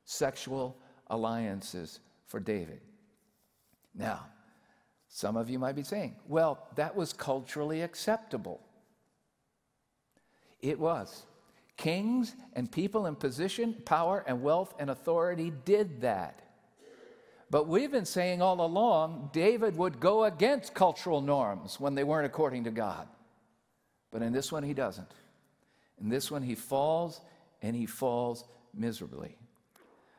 sexual 0.05 0.77
alliances 1.09 2.01
for 2.27 2.41
David. 2.41 2.81
Now, 3.95 4.27
some 5.09 5.37
of 5.37 5.51
you 5.51 5.59
might 5.59 5.75
be 5.75 5.83
saying, 5.83 6.17
well, 6.29 6.67
that 6.77 6.95
was 6.95 7.13
culturally 7.13 7.83
acceptable. 7.83 8.61
It 10.61 10.79
was. 10.79 11.25
Kings 11.77 12.35
and 12.53 12.71
people 12.71 13.07
in 13.07 13.17
position, 13.17 13.75
power, 13.85 14.23
and 14.27 14.43
wealth 14.43 14.75
and 14.79 14.91
authority 14.91 15.53
did 15.65 16.03
that. 16.03 16.43
But 17.51 17.67
we've 17.67 17.91
been 17.91 18.05
saying 18.05 18.41
all 18.41 18.65
along 18.65 19.31
David 19.33 19.77
would 19.77 19.99
go 19.99 20.25
against 20.25 20.73
cultural 20.73 21.21
norms 21.21 21.81
when 21.81 21.97
they 21.97 22.05
weren't 22.05 22.27
according 22.27 22.65
to 22.65 22.71
God. 22.71 23.09
But 24.13 24.23
in 24.23 24.33
this 24.33 24.53
one, 24.53 24.63
he 24.63 24.75
doesn't. 24.75 25.11
In 26.01 26.09
this 26.09 26.31
one, 26.31 26.43
he 26.43 26.55
falls 26.55 27.21
and 27.61 27.75
he 27.75 27.87
falls 27.87 28.45
miserably. 28.73 29.37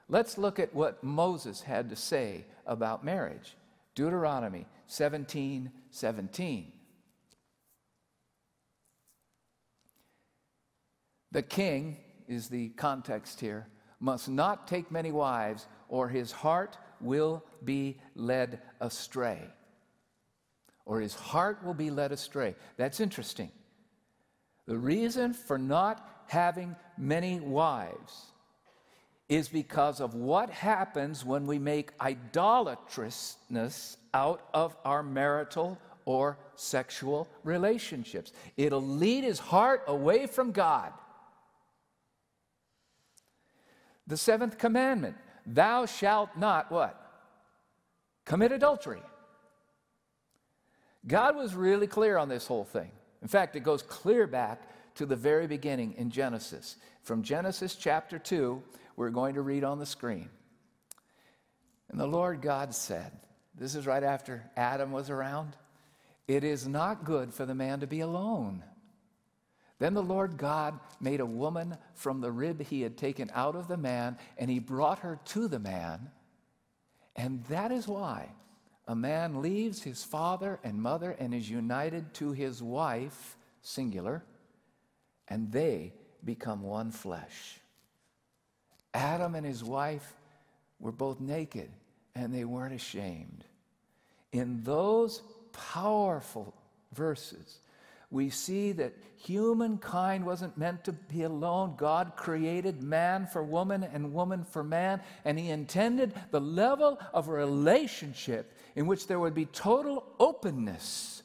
Let's 0.10 0.38
look 0.38 0.60
at 0.60 0.74
what 0.76 1.04
Moses 1.04 1.62
had 1.62 1.90
to 1.90 1.96
say 1.96 2.46
about 2.66 3.06
marriage. 3.06 3.56
Deuteronomy 3.96 4.68
17 4.88 5.72
17. 5.90 6.72
The 11.32 11.42
king 11.42 11.98
is 12.28 12.50
the 12.50 12.70
context 12.70 13.40
here, 13.40 13.68
must 14.02 14.28
not 14.28 14.68
take 14.68 14.92
many 14.92 15.14
wives, 15.14 15.68
or 15.88 16.10
his 16.10 16.32
heart 16.32 16.78
will 17.04 17.44
be 17.64 18.00
led 18.16 18.62
astray. 18.80 19.42
Or 20.86 21.00
his 21.00 21.16
heart 21.16 21.64
will 21.64 21.74
be 21.74 21.90
led 21.90 22.12
astray. 22.12 22.56
That's 22.78 23.00
interesting. 23.00 23.52
The 24.66 24.78
reason 24.78 25.34
for 25.34 25.58
not 25.58 26.08
having 26.28 26.76
many 26.98 27.40
wives 27.40 28.32
is 29.30 29.48
because 29.48 30.02
of 30.02 30.14
what 30.14 30.50
happens 30.50 31.24
when 31.24 31.48
we 31.48 31.58
make 31.58 31.92
idolatrousness 32.02 33.98
out 34.14 34.42
of 34.54 34.76
our 34.84 35.04
marital 35.04 35.78
or 36.06 36.38
sexual 36.56 37.30
relationships. 37.44 38.34
It'll 38.58 38.82
lead 38.82 39.24
his 39.24 39.40
heart 39.40 39.84
away 39.88 40.26
from 40.28 40.52
God. 40.52 40.92
The 44.08 44.18
seventh 44.18 44.58
commandment 44.58 45.16
thou 45.46 45.86
shalt 45.86 46.30
not 46.38 46.72
what? 46.72 46.98
Commit 48.26 48.52
adultery. 48.52 49.02
God 51.08 51.36
was 51.36 51.56
really 51.56 51.88
clear 51.88 52.18
on 52.18 52.30
this 52.30 52.48
whole 52.48 52.64
thing. 52.64 52.92
In 53.22 53.28
fact, 53.28 53.56
it 53.56 53.62
goes 53.62 53.82
clear 53.82 54.28
back 54.28 54.62
to 54.96 55.06
the 55.06 55.16
very 55.16 55.48
beginning 55.48 55.96
in 55.98 56.10
Genesis. 56.10 56.78
From 57.04 57.24
Genesis 57.24 57.76
chapter 57.76 58.20
2, 58.20 58.62
we're 58.96 59.10
going 59.10 59.36
to 59.36 59.42
read 59.42 59.64
on 59.64 59.80
the 59.80 59.86
screen. 59.86 60.30
And 61.90 62.00
the 62.00 62.08
Lord 62.08 62.42
God 62.42 62.74
said, 62.74 63.12
This 63.56 63.76
is 63.76 63.88
right 63.88 64.04
after 64.04 64.50
Adam 64.56 64.92
was 64.92 65.10
around. 65.10 65.56
It 66.28 66.44
is 66.44 66.68
not 66.68 67.04
good 67.04 67.34
for 67.34 67.46
the 67.46 67.56
man 67.56 67.80
to 67.82 67.88
be 67.88 68.00
alone. 68.02 68.64
Then 69.82 69.96
the 69.96 70.04
Lord 70.04 70.38
God 70.38 70.80
made 71.00 71.22
a 71.22 71.26
woman 71.26 71.76
from 71.96 72.22
the 72.22 72.32
rib 72.32 72.62
he 72.62 72.84
had 72.84 73.00
taken 73.00 73.32
out 73.34 73.56
of 73.56 73.68
the 73.68 73.78
man, 73.78 74.16
and 74.38 74.48
he 74.48 74.60
brought 74.60 75.00
her 75.00 75.20
to 75.26 75.48
the 75.48 75.58
man. 75.58 76.12
And 77.16 77.44
that 77.46 77.72
is 77.72 77.88
why 77.88 78.30
a 78.88 78.94
man 78.96 79.42
leaves 79.42 79.82
his 79.82 80.04
father 80.04 80.60
and 80.64 80.80
mother 80.80 81.16
and 81.18 81.34
is 81.34 81.50
united 81.50 82.14
to 82.14 82.32
his 82.32 82.62
wife, 82.62 83.36
singular, 83.64 84.24
and 85.28 85.52
they 85.52 85.94
become 86.24 86.62
one 86.62 86.92
flesh. 86.92 87.60
Adam 88.94 89.34
and 89.34 89.48
his 89.48 89.64
wife 89.64 90.14
were 90.80 90.92
both 90.92 91.20
naked 91.20 91.72
and 92.14 92.32
they 92.32 92.46
weren't 92.46 92.76
ashamed. 92.76 93.46
In 94.32 94.62
those 94.62 95.24
powerful 95.54 96.54
verses, 96.94 97.62
we 98.12 98.30
see 98.30 98.74
that 98.74 98.94
humankind 99.16 100.26
wasn't 100.26 100.58
meant 100.58 100.84
to 100.84 100.92
be 100.92 101.24
alone. 101.24 101.76
God 101.78 102.14
created 102.18 102.84
man 102.84 103.26
for 103.26 103.42
woman 103.42 103.84
and 103.84 104.14
woman 104.14 104.44
for 104.44 104.64
man, 104.64 105.02
and 105.24 105.40
He 105.40 105.50
intended 105.50 106.14
the 106.30 106.42
level 106.42 107.00
of 107.14 107.30
relationship 107.30 108.54
in 108.76 108.86
which 108.86 109.08
there 109.08 109.20
would 109.20 109.34
be 109.34 109.46
total 109.46 110.06
openness, 110.20 111.24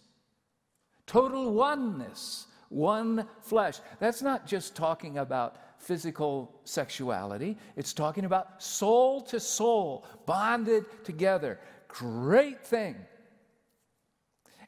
total 1.06 1.52
oneness, 1.52 2.46
one 2.68 3.26
flesh. 3.40 3.80
That's 3.98 4.22
not 4.22 4.46
just 4.46 4.76
talking 4.76 5.18
about 5.18 5.56
physical 5.78 6.60
sexuality, 6.64 7.56
it's 7.76 7.92
talking 7.92 8.24
about 8.24 8.62
soul 8.62 9.20
to 9.22 9.40
soul, 9.40 10.06
bonded 10.24 10.84
together. 11.04 11.58
Great 11.88 12.64
thing. 12.64 12.96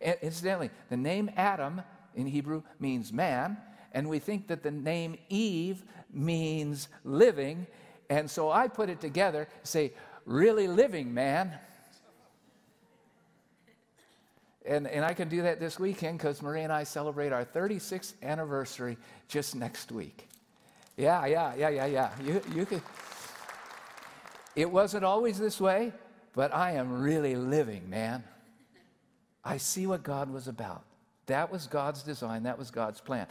Incidentally, 0.00 0.70
the 0.90 0.96
name 0.96 1.30
Adam 1.36 1.82
in 2.18 2.26
Hebrew 2.26 2.62
means 2.80 3.12
man, 3.12 3.56
and 3.92 4.08
we 4.08 4.18
think 4.18 4.48
that 4.48 4.62
the 4.62 4.72
name 4.72 5.16
Eve 5.28 5.84
means 6.12 6.88
living. 7.04 7.66
And 8.10 8.28
so 8.30 8.50
I 8.50 8.68
put 8.68 8.90
it 8.90 9.00
together, 9.00 9.48
say, 9.62 9.92
really 10.26 10.66
living 10.66 11.14
man. 11.14 11.54
And, 14.66 14.86
and 14.88 15.04
I 15.04 15.14
can 15.14 15.28
do 15.28 15.42
that 15.42 15.60
this 15.60 15.78
weekend 15.78 16.18
because 16.18 16.42
Marie 16.42 16.62
and 16.62 16.72
I 16.72 16.84
celebrate 16.84 17.32
our 17.32 17.44
36th 17.44 18.14
anniversary 18.22 18.98
just 19.28 19.54
next 19.54 19.92
week. 19.92 20.28
Yeah, 20.96 21.24
yeah, 21.26 21.54
yeah, 21.54 21.68
yeah, 21.68 21.86
yeah. 21.86 22.10
You, 22.22 22.42
you 22.54 22.66
could. 22.66 22.82
It 24.56 24.70
wasn't 24.70 25.04
always 25.04 25.38
this 25.38 25.60
way, 25.60 25.92
but 26.34 26.52
I 26.52 26.72
am 26.72 27.00
really 27.00 27.36
living, 27.36 27.88
man. 27.88 28.24
I 29.44 29.56
see 29.58 29.86
what 29.86 30.02
God 30.02 30.30
was 30.30 30.48
about. 30.48 30.82
That 31.28 31.52
was 31.52 31.66
God's 31.66 32.02
design, 32.02 32.42
that 32.42 32.58
was 32.58 32.70
God's 32.70 33.00
plan. 33.00 33.26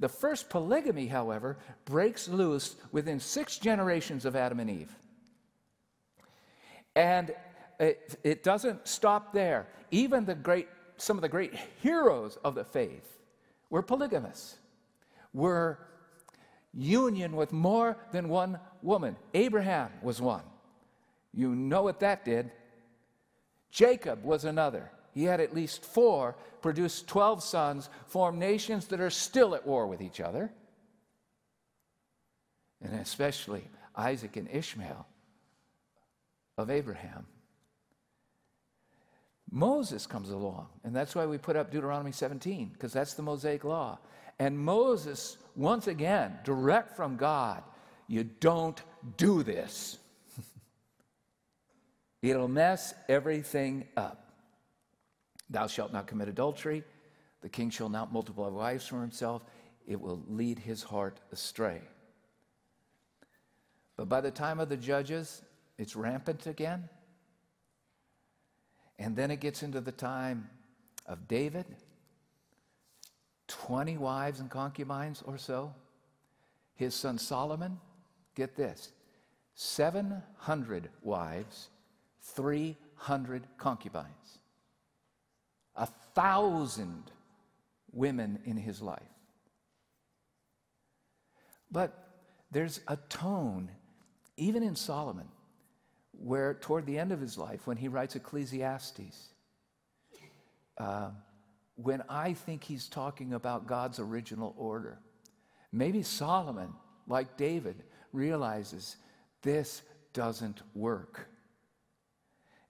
The 0.00 0.08
first 0.08 0.50
polygamy, 0.50 1.06
however, 1.06 1.58
breaks 1.84 2.28
loose 2.28 2.74
within 2.90 3.20
six 3.20 3.58
generations 3.58 4.24
of 4.24 4.34
Adam 4.34 4.58
and 4.58 4.68
Eve. 4.68 4.92
And 6.96 7.32
it, 7.78 8.18
it, 8.24 8.42
doesn't 8.42 8.86
stop 8.86 9.32
there. 9.32 9.66
Even 9.90 10.24
the 10.24 10.34
great, 10.34 10.68
some 10.96 11.16
of 11.16 11.22
the 11.22 11.28
great 11.28 11.54
heroes 11.80 12.36
of 12.44 12.54
the 12.54 12.64
faith 12.64 13.18
were 13.70 13.82
polygamous, 13.82 14.56
were 15.32 15.78
union 16.74 17.36
with 17.36 17.52
more 17.52 17.96
than 18.12 18.28
one 18.28 18.58
woman. 18.82 19.16
Abraham 19.34 19.90
was 20.02 20.20
one. 20.20 20.42
You 21.32 21.54
know 21.54 21.82
what 21.82 22.00
that 22.00 22.24
did. 22.24 22.50
Jacob 23.70 24.24
was 24.24 24.44
another. 24.44 24.90
He 25.12 25.24
had 25.24 25.40
at 25.40 25.54
least 25.54 25.84
four, 25.84 26.36
produced 26.62 27.06
12 27.06 27.42
sons, 27.42 27.88
formed 28.06 28.38
nations 28.38 28.86
that 28.88 29.00
are 29.00 29.10
still 29.10 29.54
at 29.54 29.66
war 29.66 29.86
with 29.86 30.00
each 30.00 30.20
other. 30.20 30.50
And 32.82 32.98
especially 33.00 33.64
Isaac 33.94 34.36
and 34.36 34.48
Ishmael 34.50 35.06
of 36.58 36.70
Abraham. 36.70 37.26
Moses 39.50 40.06
comes 40.06 40.30
along, 40.30 40.68
and 40.82 40.96
that's 40.96 41.14
why 41.14 41.26
we 41.26 41.36
put 41.36 41.56
up 41.56 41.70
Deuteronomy 41.70 42.12
17, 42.12 42.70
because 42.72 42.92
that's 42.92 43.12
the 43.12 43.22
Mosaic 43.22 43.64
law. 43.64 43.98
And 44.38 44.58
Moses, 44.58 45.36
once 45.54 45.88
again, 45.88 46.38
direct 46.42 46.96
from 46.96 47.16
God, 47.16 47.62
you 48.08 48.24
don't 48.24 48.80
do 49.18 49.42
this. 49.42 49.98
It'll 52.22 52.48
mess 52.48 52.94
everything 53.10 53.86
up. 53.94 54.21
Thou 55.52 55.66
shalt 55.66 55.92
not 55.92 56.06
commit 56.06 56.28
adultery. 56.28 56.82
The 57.42 57.48
king 57.48 57.70
shall 57.70 57.88
not 57.88 58.12
multiply 58.12 58.48
wives 58.48 58.86
for 58.86 59.00
himself. 59.00 59.42
It 59.86 60.00
will 60.00 60.22
lead 60.28 60.58
his 60.58 60.82
heart 60.82 61.20
astray. 61.30 61.82
But 63.96 64.08
by 64.08 64.20
the 64.20 64.30
time 64.30 64.58
of 64.58 64.68
the 64.68 64.76
judges, 64.76 65.42
it's 65.78 65.94
rampant 65.94 66.46
again. 66.46 66.88
And 68.98 69.14
then 69.14 69.30
it 69.30 69.40
gets 69.40 69.62
into 69.62 69.80
the 69.80 69.92
time 69.92 70.48
of 71.06 71.28
David 71.28 71.66
20 73.48 73.98
wives 73.98 74.40
and 74.40 74.48
concubines 74.48 75.22
or 75.26 75.36
so. 75.36 75.74
His 76.74 76.94
son 76.94 77.18
Solomon, 77.18 77.78
get 78.34 78.56
this 78.56 78.92
700 79.54 80.88
wives, 81.02 81.68
300 82.22 83.46
concubines, 83.58 84.38
a 85.76 85.86
thousand 86.14 87.10
women 87.92 88.38
in 88.44 88.56
his 88.56 88.80
life. 88.82 89.02
But 91.70 92.08
there's 92.50 92.80
a 92.86 92.96
tone, 93.08 93.70
even 94.36 94.62
in 94.62 94.76
Solomon, 94.76 95.28
where 96.12 96.54
toward 96.54 96.86
the 96.86 96.98
end 96.98 97.12
of 97.12 97.20
his 97.20 97.38
life, 97.38 97.66
when 97.66 97.76
he 97.76 97.88
writes 97.88 98.14
Ecclesiastes, 98.14 99.32
uh, 100.78 101.10
when 101.76 102.02
I 102.08 102.34
think 102.34 102.62
he's 102.62 102.88
talking 102.88 103.32
about 103.32 103.66
God's 103.66 103.98
original 103.98 104.54
order, 104.58 104.98
maybe 105.72 106.02
Solomon, 106.02 106.74
like 107.08 107.36
David, 107.36 107.82
realizes 108.12 108.96
this 109.40 109.82
doesn't 110.12 110.60
work. 110.74 111.28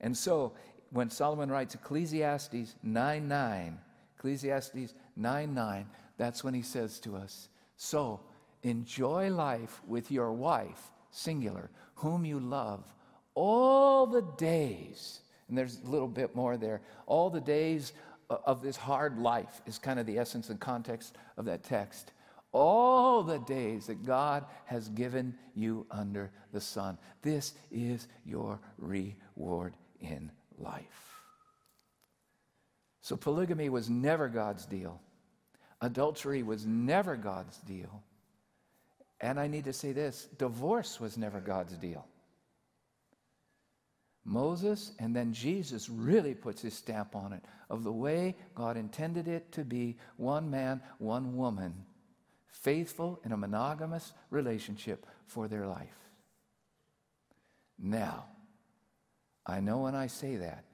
And 0.00 0.16
so 0.16 0.52
when 0.92 1.10
Solomon 1.10 1.50
writes 1.50 1.74
Ecclesiastes 1.74 2.76
9 2.82 3.28
9, 3.28 3.78
Ecclesiastes 4.16 4.94
9 5.16 5.54
9, 5.54 5.86
that's 6.18 6.44
when 6.44 6.54
he 6.54 6.62
says 6.62 7.00
to 7.00 7.16
us, 7.16 7.48
So 7.76 8.20
enjoy 8.62 9.30
life 9.30 9.80
with 9.86 10.10
your 10.10 10.32
wife, 10.32 10.90
singular, 11.10 11.70
whom 11.94 12.24
you 12.24 12.38
love 12.38 12.84
all 13.34 14.06
the 14.06 14.22
days, 14.36 15.20
and 15.48 15.56
there's 15.56 15.80
a 15.84 15.88
little 15.88 16.08
bit 16.08 16.36
more 16.36 16.56
there, 16.56 16.82
all 17.06 17.30
the 17.30 17.40
days 17.40 17.92
of 18.28 18.62
this 18.62 18.76
hard 18.76 19.18
life 19.18 19.62
is 19.66 19.78
kind 19.78 19.98
of 19.98 20.06
the 20.06 20.18
essence 20.18 20.50
and 20.50 20.60
context 20.60 21.16
of 21.36 21.44
that 21.46 21.62
text. 21.62 22.12
All 22.52 23.22
the 23.22 23.38
days 23.38 23.86
that 23.86 24.04
God 24.04 24.44
has 24.66 24.90
given 24.90 25.34
you 25.54 25.86
under 25.90 26.30
the 26.52 26.60
sun. 26.60 26.98
This 27.22 27.54
is 27.70 28.08
your 28.26 28.60
reward 28.78 29.74
in 30.00 30.30
life. 30.62 31.22
So, 33.00 33.16
polygamy 33.16 33.68
was 33.68 33.90
never 33.90 34.28
God's 34.28 34.64
deal. 34.64 35.00
Adultery 35.80 36.42
was 36.42 36.64
never 36.64 37.16
God's 37.16 37.58
deal. 37.58 38.02
And 39.20 39.38
I 39.38 39.48
need 39.48 39.64
to 39.64 39.72
say 39.72 39.92
this 39.92 40.28
divorce 40.38 41.00
was 41.00 41.18
never 41.18 41.40
God's 41.40 41.74
deal. 41.74 42.06
Moses 44.24 44.92
and 45.00 45.14
then 45.14 45.32
Jesus 45.32 45.88
really 45.88 46.34
puts 46.34 46.62
his 46.62 46.74
stamp 46.74 47.16
on 47.16 47.32
it 47.32 47.44
of 47.68 47.82
the 47.82 47.92
way 47.92 48.36
God 48.54 48.76
intended 48.76 49.26
it 49.26 49.50
to 49.52 49.64
be 49.64 49.96
one 50.16 50.48
man, 50.48 50.80
one 50.98 51.36
woman, 51.36 51.74
faithful 52.46 53.20
in 53.24 53.32
a 53.32 53.36
monogamous 53.36 54.12
relationship 54.30 55.06
for 55.26 55.48
their 55.48 55.66
life. 55.66 55.98
Now, 57.78 58.26
I 59.46 59.60
know 59.60 59.78
when 59.78 59.94
I 59.94 60.06
say 60.06 60.36
that, 60.36 60.64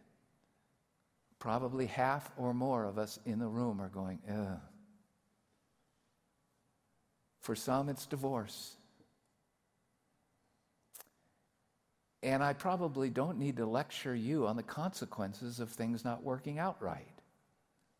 probably 1.38 1.86
half 1.86 2.30
or 2.36 2.52
more 2.52 2.84
of 2.84 2.98
us 2.98 3.18
in 3.24 3.38
the 3.38 3.46
room 3.46 3.80
are 3.80 3.88
going, 3.88 4.18
ugh. 4.30 4.60
For 7.40 7.54
some, 7.54 7.88
it's 7.88 8.04
divorce. 8.04 8.74
And 12.22 12.42
I 12.42 12.52
probably 12.52 13.10
don't 13.10 13.38
need 13.38 13.56
to 13.56 13.66
lecture 13.66 14.14
you 14.14 14.46
on 14.46 14.56
the 14.56 14.62
consequences 14.62 15.60
of 15.60 15.70
things 15.70 16.04
not 16.04 16.22
working 16.22 16.58
out 16.58 16.82
right. 16.82 17.06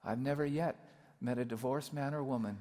I've 0.05 0.19
never 0.19 0.45
yet 0.45 0.77
met 1.21 1.39
a 1.39 1.45
divorced 1.45 1.95
man 1.95 2.15
or 2.15 2.25
woman, 2.25 2.59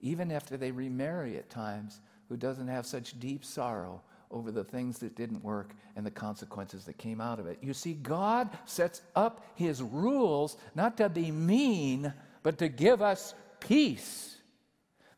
even 0.00 0.30
after 0.30 0.56
they 0.56 0.70
remarry 0.70 1.36
at 1.36 1.50
times, 1.50 2.00
who 2.28 2.36
doesn't 2.36 2.68
have 2.68 2.86
such 2.86 3.20
deep 3.20 3.44
sorrow 3.44 4.00
over 4.32 4.50
the 4.50 4.64
things 4.64 4.98
that 4.98 5.14
didn't 5.14 5.44
work 5.44 5.74
and 5.96 6.04
the 6.04 6.10
consequences 6.10 6.84
that 6.86 6.98
came 6.98 7.20
out 7.20 7.38
of 7.38 7.46
it. 7.46 7.58
You 7.60 7.74
see, 7.74 7.94
God 7.94 8.50
sets 8.64 9.02
up 9.14 9.44
his 9.54 9.82
rules 9.82 10.56
not 10.74 10.96
to 10.96 11.08
be 11.08 11.30
mean, 11.30 12.12
but 12.42 12.58
to 12.58 12.68
give 12.68 13.02
us 13.02 13.34
peace. 13.60 14.36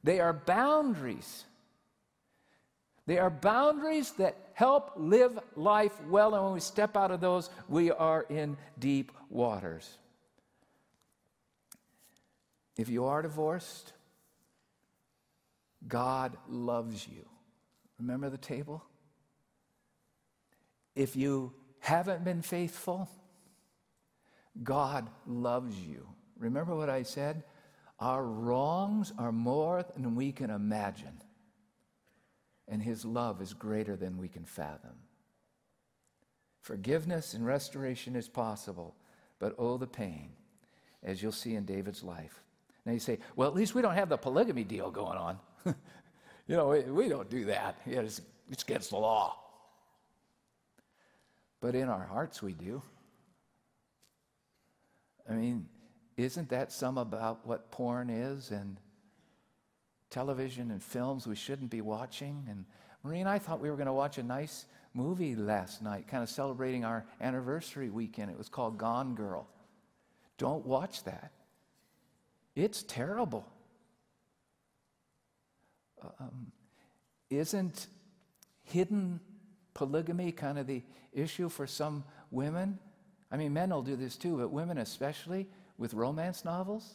They 0.02 0.20
are 0.20 0.32
boundaries. 0.32 1.44
They 3.06 3.18
are 3.18 3.30
boundaries 3.30 4.12
that 4.12 4.36
help 4.54 4.92
live 4.96 5.38
life 5.56 5.92
well, 6.08 6.34
and 6.34 6.44
when 6.44 6.54
we 6.54 6.60
step 6.60 6.96
out 6.96 7.10
of 7.10 7.20
those, 7.20 7.50
we 7.68 7.90
are 7.90 8.22
in 8.28 8.56
deep 8.78 9.12
waters. 9.30 9.98
If 12.76 12.88
you 12.88 13.04
are 13.04 13.22
divorced, 13.22 13.92
God 15.86 16.36
loves 16.48 17.06
you. 17.06 17.26
Remember 17.98 18.30
the 18.30 18.38
table? 18.38 18.82
If 20.94 21.16
you 21.16 21.52
haven't 21.80 22.24
been 22.24 22.42
faithful, 22.42 23.08
God 24.62 25.10
loves 25.26 25.78
you. 25.78 26.08
Remember 26.38 26.74
what 26.74 26.90
I 26.90 27.02
said? 27.02 27.42
Our 27.98 28.24
wrongs 28.24 29.12
are 29.18 29.32
more 29.32 29.84
than 29.94 30.14
we 30.14 30.32
can 30.32 30.50
imagine 30.50 31.22
and 32.68 32.82
his 32.82 33.04
love 33.04 33.42
is 33.42 33.52
greater 33.52 33.96
than 33.96 34.18
we 34.18 34.28
can 34.28 34.44
fathom. 34.44 34.94
Forgiveness 36.60 37.34
and 37.34 37.44
restoration 37.44 38.16
is 38.16 38.28
possible, 38.28 38.94
but 39.38 39.54
oh, 39.58 39.76
the 39.76 39.86
pain, 39.86 40.30
as 41.02 41.22
you'll 41.22 41.32
see 41.32 41.56
in 41.56 41.64
David's 41.64 42.02
life. 42.02 42.42
Now 42.86 42.92
you 42.92 42.98
say, 42.98 43.18
well, 43.36 43.48
at 43.48 43.54
least 43.54 43.74
we 43.74 43.82
don't 43.82 43.94
have 43.94 44.08
the 44.08 44.16
polygamy 44.16 44.64
deal 44.64 44.90
going 44.90 45.18
on. 45.18 45.38
you 45.66 46.56
know, 46.56 46.68
we, 46.68 46.80
we, 46.80 47.08
don't 47.08 47.28
do 47.28 47.44
that. 47.46 47.78
Yeah, 47.86 48.00
it's, 48.00 48.22
it's 48.50 48.62
against 48.62 48.90
the 48.90 48.96
law. 48.96 49.38
But 51.64 51.74
in 51.74 51.88
our 51.88 52.04
hearts, 52.04 52.42
we 52.42 52.52
do. 52.52 52.82
I 55.26 55.32
mean, 55.32 55.66
isn't 56.14 56.50
that 56.50 56.70
some 56.70 56.98
about 56.98 57.46
what 57.46 57.70
porn 57.70 58.10
is 58.10 58.50
and 58.50 58.76
television 60.10 60.70
and 60.70 60.82
films 60.82 61.26
we 61.26 61.34
shouldn't 61.34 61.70
be 61.70 61.80
watching. 61.80 62.44
And 62.50 62.66
Marie 63.02 63.20
and 63.20 63.28
I 63.30 63.38
thought 63.38 63.60
we 63.60 63.70
were 63.70 63.76
going 63.76 63.86
to 63.86 63.94
watch 63.94 64.18
a 64.18 64.22
nice 64.22 64.66
movie 64.92 65.34
last 65.34 65.80
night, 65.80 66.06
kind 66.06 66.22
of 66.22 66.28
celebrating 66.28 66.84
our 66.84 67.06
anniversary 67.18 67.88
weekend. 67.88 68.30
It 68.30 68.36
was 68.36 68.50
called 68.50 68.76
Gone 68.76 69.14
Girl. 69.14 69.48
Don't 70.36 70.66
watch 70.66 71.02
that. 71.04 71.32
It's 72.54 72.82
terrible. 72.82 73.50
Um, 76.20 76.52
isn't 77.30 77.86
hidden 78.64 79.18
polygamy 79.74 80.32
kind 80.32 80.58
of 80.58 80.66
the 80.66 80.82
issue 81.12 81.48
for 81.48 81.66
some 81.66 82.04
women? 82.30 82.78
I 83.30 83.36
mean, 83.36 83.52
men 83.52 83.70
will 83.70 83.82
do 83.82 83.96
this 83.96 84.16
too, 84.16 84.38
but 84.38 84.50
women 84.50 84.78
especially 84.78 85.48
with 85.76 85.94
romance 85.94 86.44
novels. 86.44 86.94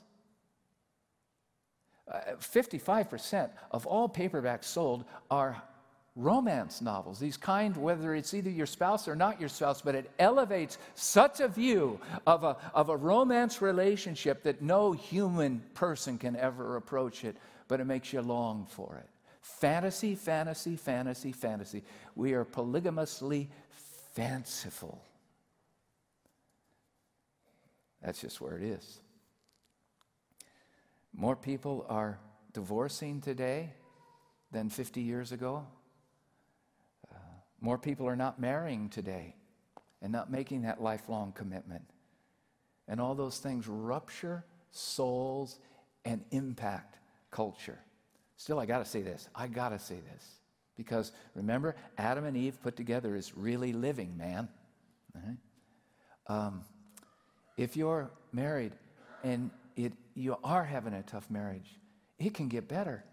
Uh, 2.11 2.35
55% 2.39 3.49
of 3.71 3.85
all 3.85 4.09
paperbacks 4.09 4.63
sold 4.63 5.03
are 5.29 5.61
romance 6.15 6.81
novels, 6.81 7.19
these 7.19 7.37
kind, 7.37 7.75
whether 7.77 8.13
it's 8.13 8.33
either 8.33 8.49
your 8.49 8.65
spouse 8.65 9.07
or 9.07 9.15
not 9.15 9.39
your 9.39 9.49
spouse, 9.49 9.81
but 9.81 9.95
it 9.95 10.09
elevates 10.19 10.77
such 10.95 11.39
a 11.39 11.47
view 11.47 11.99
of 12.27 12.43
a, 12.43 12.57
of 12.73 12.89
a 12.89 12.97
romance 12.97 13.61
relationship 13.61 14.43
that 14.43 14.61
no 14.61 14.91
human 14.91 15.61
person 15.73 16.17
can 16.17 16.35
ever 16.35 16.75
approach 16.75 17.23
it, 17.23 17.37
but 17.67 17.79
it 17.79 17.85
makes 17.85 18.11
you 18.11 18.21
long 18.21 18.65
for 18.69 18.97
it. 18.97 19.09
Fantasy, 19.57 20.15
fantasy, 20.15 20.75
fantasy, 20.75 21.31
fantasy. 21.31 21.83
We 22.15 22.33
are 22.33 22.45
polygamously 22.45 23.49
fanciful. 24.13 25.01
That's 28.01 28.21
just 28.21 28.39
where 28.39 28.55
it 28.57 28.63
is. 28.63 28.99
More 31.13 31.35
people 31.35 31.85
are 31.89 32.19
divorcing 32.53 33.19
today 33.19 33.73
than 34.51 34.69
50 34.69 35.01
years 35.01 35.31
ago. 35.31 35.65
Uh, 37.12 37.17
more 37.59 37.77
people 37.77 38.07
are 38.07 38.15
not 38.15 38.39
marrying 38.39 38.88
today 38.88 39.35
and 40.01 40.12
not 40.12 40.31
making 40.31 40.62
that 40.62 40.81
lifelong 40.81 41.33
commitment. 41.33 41.83
And 42.88 43.01
all 43.01 43.15
those 43.15 43.39
things 43.39 43.67
rupture 43.67 44.45
souls 44.71 45.59
and 46.05 46.23
impact 46.31 46.97
culture. 47.31 47.79
Still, 48.39 48.58
I 48.58 48.65
got 48.65 48.80
to 48.80 48.86
say 48.86 49.02
this. 49.02 49.28
I 49.36 49.47
got 49.47 49.69
to 49.69 49.80
say 49.80 49.95
this. 50.13 50.25
Because 50.78 51.12
remember, 51.36 51.75
Adam 51.97 52.23
and 52.23 52.38
Eve 52.38 52.58
put 52.63 52.78
together 52.78 53.17
is 53.17 53.36
really 53.36 53.73
living, 53.73 54.15
man. 54.17 54.47
Right? 55.13 55.36
Um, 56.28 56.62
if 57.58 57.75
you're 57.75 58.10
married 58.32 58.71
and 59.25 59.52
it, 59.75 59.91
you 60.15 60.38
are 60.41 60.63
having 60.63 60.93
a 60.93 61.04
tough 61.04 61.30
marriage, 61.30 61.69
it 62.17 62.34
can 62.34 62.47
get 62.47 62.69
better. 62.69 63.04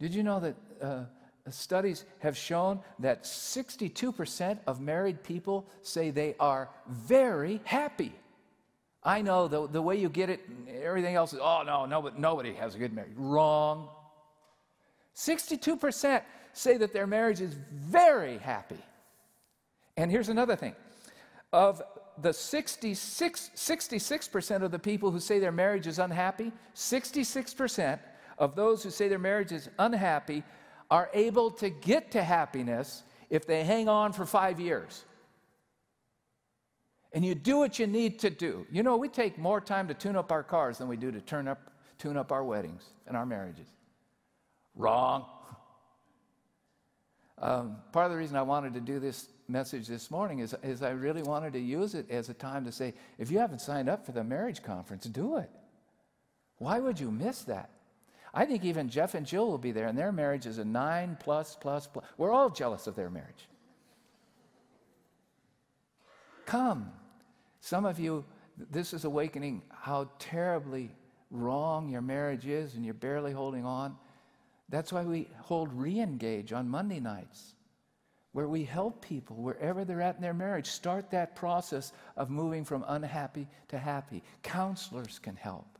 Did 0.00 0.14
you 0.14 0.22
know 0.22 0.40
that 0.40 0.56
uh, 0.80 1.04
studies 1.50 2.06
have 2.20 2.34
shown 2.34 2.80
that 3.00 3.24
62% 3.24 4.60
of 4.66 4.80
married 4.80 5.22
people 5.22 5.66
say 5.82 6.08
they 6.08 6.36
are 6.40 6.70
very 6.88 7.60
happy? 7.64 8.14
I 9.04 9.20
know 9.20 9.46
the, 9.46 9.68
the 9.68 9.82
way 9.82 9.96
you 9.96 10.08
get 10.08 10.30
it, 10.30 10.40
everything 10.82 11.16
else 11.16 11.34
is, 11.34 11.38
oh, 11.42 11.64
no, 11.66 11.84
nobody, 11.84 12.18
nobody 12.18 12.54
has 12.54 12.74
a 12.74 12.78
good 12.78 12.94
marriage. 12.94 13.12
Wrong. 13.14 13.90
62% 15.16 16.22
say 16.52 16.76
that 16.76 16.92
their 16.92 17.06
marriage 17.06 17.40
is 17.40 17.54
very 17.72 18.38
happy. 18.38 18.78
And 19.96 20.10
here's 20.10 20.28
another 20.28 20.56
thing 20.56 20.74
of 21.52 21.82
the 22.18 22.32
66, 22.32 23.50
66% 23.54 24.62
of 24.62 24.70
the 24.70 24.78
people 24.78 25.10
who 25.10 25.20
say 25.20 25.38
their 25.38 25.52
marriage 25.52 25.86
is 25.86 25.98
unhappy, 25.98 26.52
66% 26.74 27.98
of 28.38 28.54
those 28.54 28.82
who 28.82 28.90
say 28.90 29.08
their 29.08 29.18
marriage 29.18 29.52
is 29.52 29.68
unhappy 29.78 30.42
are 30.90 31.10
able 31.14 31.50
to 31.50 31.70
get 31.70 32.10
to 32.12 32.22
happiness 32.22 33.02
if 33.30 33.46
they 33.46 33.64
hang 33.64 33.88
on 33.88 34.12
for 34.12 34.26
five 34.26 34.60
years. 34.60 35.04
And 37.14 37.24
you 37.24 37.34
do 37.34 37.58
what 37.58 37.78
you 37.78 37.86
need 37.86 38.18
to 38.20 38.30
do. 38.30 38.66
You 38.70 38.82
know, 38.82 38.96
we 38.96 39.08
take 39.08 39.38
more 39.38 39.60
time 39.60 39.88
to 39.88 39.94
tune 39.94 40.16
up 40.16 40.32
our 40.32 40.42
cars 40.42 40.78
than 40.78 40.88
we 40.88 40.96
do 40.96 41.12
to 41.12 41.20
turn 41.20 41.48
up, 41.48 41.70
tune 41.98 42.16
up 42.16 42.32
our 42.32 42.44
weddings 42.44 42.84
and 43.06 43.16
our 43.16 43.26
marriages. 43.26 43.66
Wrong. 44.74 45.26
Um, 47.38 47.76
part 47.92 48.06
of 48.06 48.12
the 48.12 48.18
reason 48.18 48.36
I 48.36 48.42
wanted 48.42 48.74
to 48.74 48.80
do 48.80 49.00
this 49.00 49.28
message 49.48 49.88
this 49.88 50.10
morning 50.10 50.38
is, 50.38 50.54
is 50.62 50.82
I 50.82 50.90
really 50.90 51.22
wanted 51.22 51.52
to 51.54 51.58
use 51.58 51.94
it 51.94 52.10
as 52.10 52.28
a 52.28 52.34
time 52.34 52.64
to 52.64 52.72
say, 52.72 52.94
if 53.18 53.30
you 53.30 53.38
haven't 53.38 53.60
signed 53.60 53.88
up 53.88 54.06
for 54.06 54.12
the 54.12 54.22
marriage 54.22 54.62
conference, 54.62 55.04
do 55.06 55.36
it. 55.36 55.50
Why 56.58 56.78
would 56.78 57.00
you 57.00 57.10
miss 57.10 57.42
that? 57.42 57.70
I 58.32 58.46
think 58.46 58.64
even 58.64 58.88
Jeff 58.88 59.14
and 59.14 59.26
Jill 59.26 59.46
will 59.46 59.58
be 59.58 59.72
there, 59.72 59.88
and 59.88 59.98
their 59.98 60.12
marriage 60.12 60.46
is 60.46 60.58
a 60.58 60.64
nine 60.64 61.18
plus, 61.20 61.56
plus, 61.60 61.86
plus. 61.86 62.04
We're 62.16 62.30
all 62.30 62.48
jealous 62.48 62.86
of 62.86 62.94
their 62.94 63.10
marriage. 63.10 63.48
Come. 66.46 66.92
Some 67.60 67.84
of 67.84 67.98
you, 67.98 68.24
this 68.70 68.94
is 68.94 69.04
awakening 69.04 69.62
how 69.70 70.10
terribly 70.18 70.94
wrong 71.30 71.88
your 71.90 72.00
marriage 72.00 72.46
is, 72.46 72.74
and 72.74 72.84
you're 72.84 72.94
barely 72.94 73.32
holding 73.32 73.64
on. 73.64 73.96
That's 74.72 74.90
why 74.90 75.02
we 75.02 75.28
hold 75.38 75.70
re 75.74 76.00
engage 76.00 76.54
on 76.54 76.66
Monday 76.66 76.98
nights 76.98 77.52
where 78.32 78.48
we 78.48 78.64
help 78.64 79.04
people 79.04 79.36
wherever 79.36 79.84
they're 79.84 80.00
at 80.00 80.16
in 80.16 80.22
their 80.22 80.32
marriage 80.32 80.66
start 80.66 81.10
that 81.10 81.36
process 81.36 81.92
of 82.16 82.30
moving 82.30 82.64
from 82.64 82.82
unhappy 82.88 83.46
to 83.68 83.78
happy. 83.78 84.22
Counselors 84.42 85.18
can 85.18 85.36
help. 85.36 85.78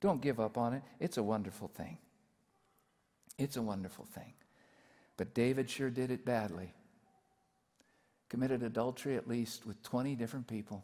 Don't 0.00 0.22
give 0.22 0.40
up 0.40 0.56
on 0.56 0.72
it. 0.72 0.82
It's 0.98 1.18
a 1.18 1.22
wonderful 1.22 1.68
thing. 1.68 1.98
It's 3.36 3.58
a 3.58 3.62
wonderful 3.62 4.06
thing. 4.06 4.32
But 5.18 5.34
David 5.34 5.68
sure 5.68 5.90
did 5.90 6.10
it 6.10 6.24
badly. 6.24 6.72
Committed 8.30 8.62
adultery 8.62 9.16
at 9.16 9.28
least 9.28 9.66
with 9.66 9.82
20 9.82 10.14
different 10.14 10.46
people. 10.46 10.82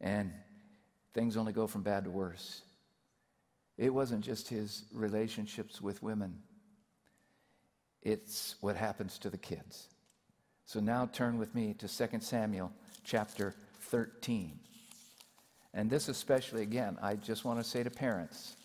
And 0.00 0.32
things 1.12 1.36
only 1.36 1.52
go 1.52 1.68
from 1.68 1.82
bad 1.82 2.02
to 2.04 2.10
worse. 2.10 2.62
It 3.76 3.92
wasn't 3.92 4.24
just 4.24 4.48
his 4.48 4.84
relationships 4.92 5.80
with 5.80 6.02
women 6.02 6.40
it's 8.04 8.56
what 8.60 8.76
happens 8.76 9.18
to 9.18 9.30
the 9.30 9.38
kids. 9.38 9.88
So 10.66 10.78
now 10.78 11.08
turn 11.12 11.38
with 11.38 11.54
me 11.54 11.74
to 11.78 11.88
2 11.88 12.20
Samuel 12.20 12.70
chapter 13.02 13.54
13. 13.80 14.58
And 15.72 15.90
this, 15.90 16.08
especially, 16.08 16.62
again, 16.62 16.98
I 17.02 17.16
just 17.16 17.44
want 17.44 17.58
to 17.58 17.64
say 17.64 17.82
to 17.82 17.90
parents 17.90 18.56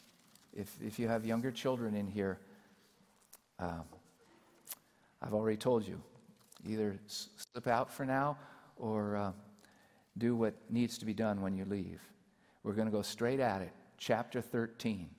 if, 0.53 0.75
if 0.81 0.99
you 0.99 1.07
have 1.07 1.25
younger 1.25 1.51
children 1.51 1.95
in 1.95 2.07
here, 2.07 2.39
um, 3.59 3.83
I've 5.21 5.33
already 5.33 5.57
told 5.57 5.87
you 5.87 6.01
either 6.67 6.99
slip 7.53 7.67
out 7.67 7.91
for 7.91 8.05
now 8.05 8.37
or 8.77 9.15
uh, 9.15 9.31
do 10.17 10.35
what 10.35 10.53
needs 10.69 10.97
to 10.97 11.05
be 11.05 11.13
done 11.13 11.41
when 11.41 11.55
you 11.55 11.65
leave. 11.65 12.01
We're 12.63 12.73
going 12.73 12.87
to 12.87 12.91
go 12.91 13.01
straight 13.01 13.39
at 13.39 13.61
it. 13.61 13.71
Chapter 13.99 14.41
13. 14.41 15.09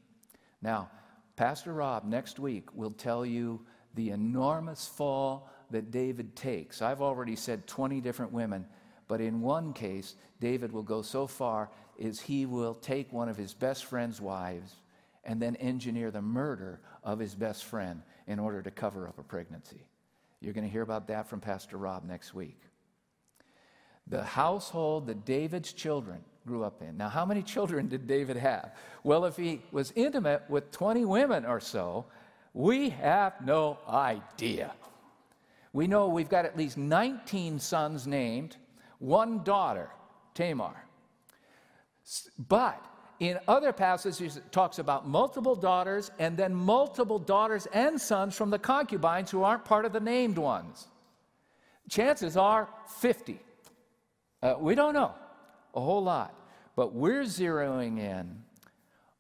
Now, 0.63 0.91
Pastor 1.37 1.73
Rob 1.73 2.05
next 2.05 2.39
week 2.39 2.75
will 2.75 2.91
tell 2.91 3.25
you 3.25 3.61
the 3.95 4.11
enormous 4.11 4.87
fall 4.87 5.51
that 5.71 5.91
David 5.91 6.35
takes. 6.35 6.83
I've 6.83 7.03
already 7.03 7.37
said 7.37 7.67
20 7.67 8.01
different 8.01 8.33
women, 8.33 8.67
but 9.09 9.21
in 9.21 9.41
one 9.41 9.73
case, 9.73 10.17
David 10.41 10.73
will 10.73 10.83
go 10.83 11.03
so 11.03 11.27
far 11.27 11.71
as 12.03 12.21
he 12.21 12.47
will 12.47 12.75
take 12.75 13.13
one 13.13 13.29
of 13.29 13.37
his 13.37 13.55
best 13.55 13.85
friend's 13.85 14.21
wives 14.21 14.75
and 15.25 15.41
then 15.41 15.57
engineer 15.57 16.11
the 16.11 16.23
murder 16.23 16.81
of 17.05 17.19
his 17.19 17.35
best 17.35 17.65
friend 17.65 18.03
in 18.27 18.39
order 18.39 18.63
to 18.63 18.71
cover 18.71 19.07
up 19.07 19.19
a 19.19 19.23
pregnancy. 19.23 19.87
You're 20.41 20.55
going 20.55 20.67
to 20.67 20.71
hear 20.71 20.83
about 20.83 21.09
that 21.09 21.29
from 21.29 21.41
Pastor 21.41 21.77
Rob 21.77 22.05
next 22.05 22.35
week. 22.35 22.61
The 24.07 24.25
household 24.25 25.07
that 25.07 25.25
David's 25.25 25.73
children 25.73 26.25
grew 26.47 26.65
up 26.65 26.83
in. 26.83 26.97
Now, 26.97 27.09
how 27.09 27.25
many 27.25 27.43
children 27.43 27.89
did 27.89 28.07
David 28.07 28.37
have? 28.37 28.75
Well, 29.05 29.25
if 29.25 29.37
he 29.37 29.63
was 29.73 29.93
intimate 29.95 30.43
with 30.49 30.71
20 30.71 31.05
women 31.05 31.45
or 31.45 31.61
so, 31.61 32.07
we 32.55 32.91
have 32.91 33.45
no 33.45 33.79
idea. 33.89 34.73
We 35.73 35.87
know 35.87 36.09
we've 36.09 36.29
got 36.29 36.45
at 36.45 36.57
least 36.57 36.77
19 36.77 37.59
sons 37.59 38.07
named, 38.07 38.57
one 38.99 39.45
daughter, 39.45 39.91
Tamar. 40.35 40.85
But 42.49 42.85
in 43.21 43.39
other 43.47 43.73
passages, 43.73 44.37
it 44.37 44.51
talks 44.51 44.79
about 44.79 45.07
multiple 45.07 45.55
daughters 45.55 46.11
and 46.19 46.37
then 46.37 46.55
multiple 46.55 47.19
daughters 47.19 47.67
and 47.73 48.01
sons 48.01 48.35
from 48.35 48.51
the 48.51 48.59
concubines 48.59 49.31
who 49.31 49.45
aren't 49.45 49.65
part 49.65 49.85
of 49.85 49.93
the 49.93 50.01
named 50.01 50.39
ones. 50.39 50.89
Chances 51.89 52.37
are 52.37 52.69
50. 52.99 53.39
Uh, 54.43 54.55
we 54.59 54.75
don't 54.75 54.95
know 54.95 55.15
a 55.75 55.81
whole 55.81 56.03
lot, 56.03 56.35
but 56.77 56.95
we're 56.95 57.23
zeroing 57.23 57.99
in 57.99 58.43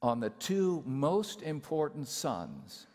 on 0.02 0.20
the 0.20 0.30
two 0.30 0.82
most 0.86 1.42
important 1.42 2.08
sons 2.08 2.86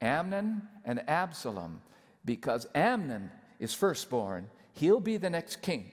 Amnon 0.00 0.62
and 0.84 1.02
Absalom, 1.08 1.80
because 2.24 2.68
Amnon 2.74 3.30
is 3.58 3.74
firstborn, 3.74 4.48
he'll 4.74 5.00
be 5.00 5.16
the 5.16 5.30
next 5.30 5.60
king. 5.60 5.90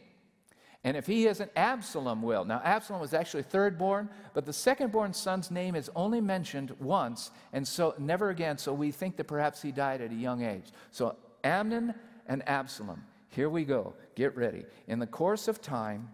And 0.83 0.95
if 0.95 1.07
he 1.07 1.25
isn't, 1.25 1.49
Absalom 1.55 2.21
will. 2.21 2.45
Now, 2.45 2.61
Absalom 2.63 3.01
was 3.01 3.15
actually 3.15 3.41
thirdborn, 3.41 4.07
but 4.35 4.45
the 4.45 4.51
secondborn 4.51 5.15
son's 5.15 5.49
name 5.49 5.75
is 5.75 5.89
only 5.95 6.21
mentioned 6.21 6.75
once, 6.79 7.31
and 7.53 7.67
so 7.67 7.95
never 7.97 8.29
again. 8.29 8.59
So 8.59 8.71
we 8.71 8.91
think 8.91 9.17
that 9.17 9.23
perhaps 9.23 9.63
he 9.63 9.71
died 9.71 10.01
at 10.01 10.11
a 10.11 10.15
young 10.15 10.43
age. 10.43 10.67
So 10.91 11.15
Amnon 11.43 11.95
and 12.27 12.47
Absalom. 12.47 13.03
Here 13.29 13.49
we 13.49 13.65
go. 13.65 13.95
Get 14.13 14.37
ready. 14.37 14.65
In 14.87 14.99
the 14.99 15.07
course 15.07 15.47
of 15.47 15.59
time, 15.59 16.07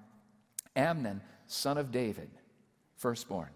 Amnon, 0.75 1.21
son 1.47 1.77
of 1.77 1.91
David, 1.91 2.29
firstborn, 2.95 3.49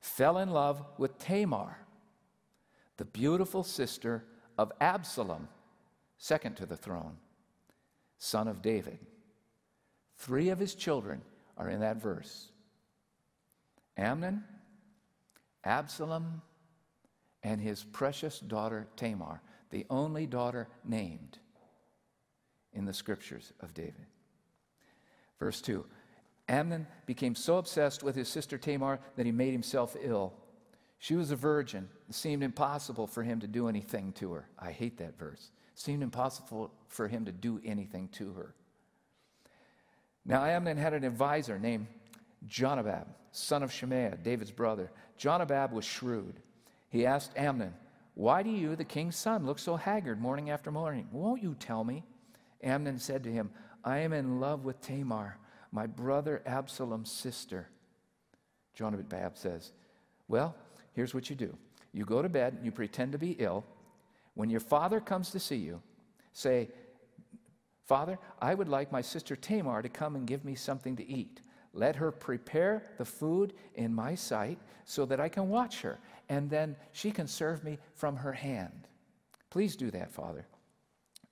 fell 0.00 0.38
in 0.38 0.50
love 0.50 0.84
with 0.98 1.18
Tamar 1.18 1.78
the 2.98 3.04
beautiful 3.04 3.62
sister 3.62 4.24
of 4.58 4.72
Absalom, 4.80 5.48
second 6.18 6.56
to 6.56 6.66
the 6.66 6.76
throne, 6.76 7.16
son 8.18 8.48
of 8.48 8.60
David. 8.60 8.98
Three 10.16 10.48
of 10.48 10.58
his 10.58 10.74
children 10.74 11.22
are 11.56 11.70
in 11.70 11.80
that 11.80 12.02
verse 12.02 12.50
Amnon, 13.96 14.44
Absalom 15.64 16.42
and 17.42 17.60
his 17.60 17.84
precious 17.84 18.40
daughter 18.40 18.88
Tamar, 18.96 19.40
the 19.70 19.86
only 19.90 20.26
daughter 20.26 20.68
named 20.84 21.38
in 22.72 22.84
the 22.84 22.92
scriptures 22.92 23.52
of 23.60 23.74
David. 23.74 24.06
Verse 25.38 25.60
2 25.60 25.84
Amnon 26.48 26.86
became 27.06 27.34
so 27.34 27.58
obsessed 27.58 28.02
with 28.02 28.16
his 28.16 28.28
sister 28.28 28.56
Tamar 28.56 29.00
that 29.16 29.26
he 29.26 29.32
made 29.32 29.52
himself 29.52 29.96
ill. 30.00 30.32
She 30.98 31.14
was 31.14 31.30
a 31.30 31.36
virgin. 31.36 31.88
It 32.08 32.14
seemed 32.14 32.42
impossible 32.42 33.06
for 33.06 33.22
him 33.22 33.40
to 33.40 33.46
do 33.46 33.68
anything 33.68 34.12
to 34.14 34.32
her. 34.32 34.48
I 34.58 34.72
hate 34.72 34.98
that 34.98 35.18
verse. 35.18 35.50
It 35.74 35.78
seemed 35.78 36.02
impossible 36.02 36.72
for 36.88 37.06
him 37.06 37.24
to 37.26 37.32
do 37.32 37.60
anything 37.64 38.08
to 38.12 38.32
her. 38.32 38.54
Now, 40.24 40.44
Amnon 40.44 40.76
had 40.76 40.94
an 40.94 41.04
advisor 41.04 41.58
named 41.58 41.86
Jonadab, 42.46 43.06
son 43.30 43.62
of 43.62 43.70
Shimeah, 43.70 44.22
David's 44.22 44.50
brother. 44.50 44.90
Jonadab 45.16 45.72
was 45.72 45.84
shrewd. 45.84 46.40
He 46.90 47.06
asked 47.06 47.32
Amnon, 47.36 47.74
Why 48.14 48.42
do 48.42 48.50
you, 48.50 48.74
the 48.74 48.84
king's 48.84 49.16
son, 49.16 49.46
look 49.46 49.58
so 49.58 49.76
haggard 49.76 50.20
morning 50.20 50.50
after 50.50 50.70
morning? 50.70 51.08
Won't 51.12 51.42
you 51.42 51.54
tell 51.58 51.84
me? 51.84 52.04
Amnon 52.62 52.98
said 52.98 53.22
to 53.24 53.32
him, 53.32 53.50
I 53.88 54.00
am 54.00 54.12
in 54.12 54.38
love 54.38 54.66
with 54.66 54.82
Tamar, 54.82 55.38
my 55.72 55.86
brother 55.86 56.42
Absalom's 56.44 57.10
sister. 57.10 57.70
Jonadab 58.74 59.38
says, 59.38 59.72
Well, 60.28 60.54
here's 60.92 61.14
what 61.14 61.30
you 61.30 61.36
do 61.36 61.56
you 61.94 62.04
go 62.04 62.20
to 62.20 62.28
bed, 62.28 62.58
you 62.62 62.70
pretend 62.70 63.12
to 63.12 63.18
be 63.18 63.30
ill. 63.38 63.64
When 64.34 64.50
your 64.50 64.60
father 64.60 65.00
comes 65.00 65.30
to 65.30 65.40
see 65.40 65.56
you, 65.56 65.80
say, 66.34 66.68
Father, 67.86 68.18
I 68.42 68.52
would 68.52 68.68
like 68.68 68.92
my 68.92 69.00
sister 69.00 69.34
Tamar 69.34 69.80
to 69.80 69.88
come 69.88 70.16
and 70.16 70.26
give 70.26 70.44
me 70.44 70.54
something 70.54 70.94
to 70.96 71.08
eat. 71.08 71.40
Let 71.72 71.96
her 71.96 72.12
prepare 72.12 72.82
the 72.98 73.06
food 73.06 73.54
in 73.74 73.94
my 73.94 74.14
sight 74.14 74.58
so 74.84 75.06
that 75.06 75.18
I 75.18 75.30
can 75.30 75.48
watch 75.48 75.80
her, 75.80 75.98
and 76.28 76.50
then 76.50 76.76
she 76.92 77.10
can 77.10 77.26
serve 77.26 77.64
me 77.64 77.78
from 77.94 78.16
her 78.16 78.34
hand. 78.34 78.86
Please 79.48 79.76
do 79.76 79.90
that, 79.92 80.12
Father. 80.12 80.46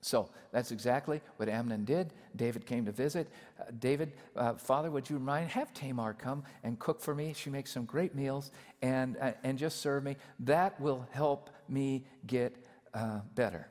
So 0.01 0.29
that's 0.51 0.71
exactly 0.71 1.21
what 1.37 1.49
Amnon 1.49 1.83
did. 1.83 2.13
David 2.35 2.65
came 2.65 2.85
to 2.85 2.91
visit. 2.91 3.27
Uh, 3.59 3.65
David, 3.79 4.13
uh, 4.35 4.53
Father, 4.53 4.91
would 4.91 5.09
you 5.09 5.19
mind? 5.19 5.49
Have 5.49 5.73
Tamar 5.73 6.13
come 6.13 6.43
and 6.63 6.77
cook 6.77 7.01
for 7.01 7.15
me. 7.15 7.33
She 7.35 7.49
makes 7.49 7.71
some 7.71 7.85
great 7.85 8.15
meals 8.15 8.51
and, 8.81 9.17
uh, 9.19 9.31
and 9.43 9.57
just 9.57 9.81
serve 9.81 10.03
me. 10.03 10.15
That 10.39 10.79
will 10.79 11.07
help 11.11 11.49
me 11.67 12.05
get 12.27 12.55
uh, 12.93 13.21
better. 13.35 13.67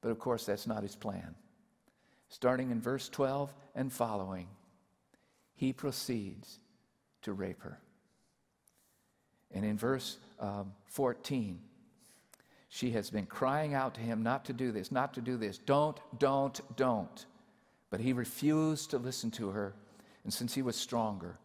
But 0.00 0.10
of 0.10 0.18
course, 0.18 0.44
that's 0.46 0.66
not 0.66 0.82
his 0.82 0.96
plan. 0.96 1.34
Starting 2.28 2.70
in 2.70 2.80
verse 2.80 3.08
12 3.08 3.52
and 3.74 3.92
following, 3.92 4.48
he 5.54 5.72
proceeds 5.72 6.58
to 7.22 7.32
rape 7.32 7.62
her. 7.62 7.78
And 9.50 9.64
in 9.64 9.76
verse 9.76 10.18
um, 10.40 10.72
14, 10.86 11.60
she 12.74 12.92
has 12.92 13.10
been 13.10 13.26
crying 13.26 13.74
out 13.74 13.92
to 13.96 14.00
him 14.00 14.22
not 14.22 14.46
to 14.46 14.54
do 14.54 14.72
this, 14.72 14.90
not 14.90 15.12
to 15.12 15.20
do 15.20 15.36
this. 15.36 15.58
Don't, 15.58 16.00
don't, 16.18 16.58
don't. 16.74 17.26
But 17.90 18.00
he 18.00 18.14
refused 18.14 18.88
to 18.90 18.98
listen 18.98 19.30
to 19.32 19.50
her. 19.50 19.74
And 20.24 20.32
since 20.32 20.54
he 20.54 20.62
was 20.62 20.74
stronger, 20.74 21.36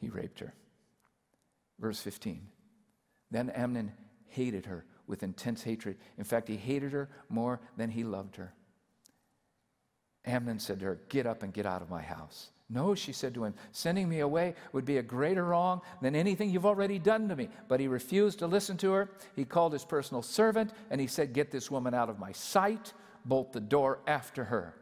he 0.00 0.08
raped 0.08 0.40
her. 0.40 0.52
Verse 1.78 2.00
15. 2.00 2.48
Then 3.30 3.50
Amnon 3.50 3.92
hated 4.26 4.66
her 4.66 4.84
with 5.06 5.22
intense 5.22 5.62
hatred. 5.62 5.96
In 6.18 6.24
fact, 6.24 6.48
he 6.48 6.56
hated 6.56 6.90
her 6.90 7.08
more 7.28 7.60
than 7.76 7.88
he 7.88 8.02
loved 8.02 8.34
her. 8.34 8.52
Amnon 10.24 10.58
said 10.58 10.80
to 10.80 10.86
her, 10.86 11.00
Get 11.08 11.26
up 11.26 11.44
and 11.44 11.52
get 11.52 11.64
out 11.64 11.80
of 11.80 11.90
my 11.90 12.02
house. 12.02 12.50
No, 12.70 12.94
she 12.94 13.12
said 13.12 13.32
to 13.34 13.44
him, 13.44 13.54
sending 13.72 14.08
me 14.08 14.20
away 14.20 14.54
would 14.72 14.84
be 14.84 14.98
a 14.98 15.02
greater 15.02 15.44
wrong 15.44 15.80
than 16.02 16.14
anything 16.14 16.50
you've 16.50 16.66
already 16.66 16.98
done 16.98 17.28
to 17.28 17.36
me. 17.36 17.48
But 17.66 17.80
he 17.80 17.88
refused 17.88 18.40
to 18.40 18.46
listen 18.46 18.76
to 18.78 18.92
her. 18.92 19.10
He 19.34 19.46
called 19.46 19.72
his 19.72 19.86
personal 19.86 20.22
servant 20.22 20.72
and 20.90 21.00
he 21.00 21.06
said, 21.06 21.32
Get 21.32 21.50
this 21.50 21.70
woman 21.70 21.94
out 21.94 22.10
of 22.10 22.18
my 22.18 22.32
sight, 22.32 22.92
bolt 23.24 23.52
the 23.52 23.60
door 23.60 24.00
after 24.06 24.44
her. 24.44 24.74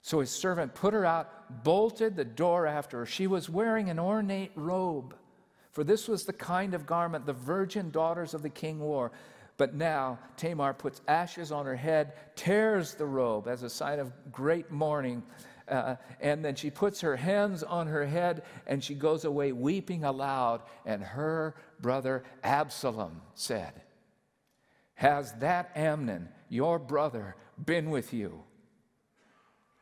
So 0.00 0.20
his 0.20 0.30
servant 0.30 0.74
put 0.74 0.94
her 0.94 1.04
out, 1.04 1.62
bolted 1.62 2.16
the 2.16 2.24
door 2.24 2.66
after 2.66 3.00
her. 3.00 3.06
She 3.06 3.26
was 3.26 3.48
wearing 3.48 3.90
an 3.90 3.98
ornate 3.98 4.52
robe, 4.56 5.14
for 5.70 5.84
this 5.84 6.08
was 6.08 6.24
the 6.24 6.32
kind 6.32 6.74
of 6.74 6.86
garment 6.86 7.24
the 7.24 7.32
virgin 7.32 7.90
daughters 7.90 8.34
of 8.34 8.42
the 8.42 8.50
king 8.50 8.80
wore. 8.80 9.12
But 9.58 9.74
now 9.74 10.18
Tamar 10.36 10.72
puts 10.72 11.02
ashes 11.06 11.52
on 11.52 11.66
her 11.66 11.76
head, 11.76 12.14
tears 12.34 12.94
the 12.94 13.06
robe 13.06 13.46
as 13.46 13.62
a 13.62 13.70
sign 13.70 14.00
of 14.00 14.12
great 14.32 14.70
mourning 14.72 15.22
uh, 15.72 15.96
and 16.20 16.44
then 16.44 16.54
she 16.54 16.70
puts 16.70 17.00
her 17.00 17.16
hands 17.16 17.62
on 17.62 17.86
her 17.86 18.04
head 18.04 18.42
and 18.66 18.84
she 18.84 18.94
goes 18.94 19.24
away 19.24 19.52
weeping 19.52 20.04
aloud. 20.04 20.60
And 20.84 21.02
her 21.02 21.54
brother 21.80 22.24
Absalom 22.44 23.22
said, 23.34 23.72
Has 24.94 25.32
that 25.34 25.70
Amnon, 25.74 26.28
your 26.50 26.78
brother, 26.78 27.36
been 27.64 27.90
with 27.90 28.12
you? 28.12 28.42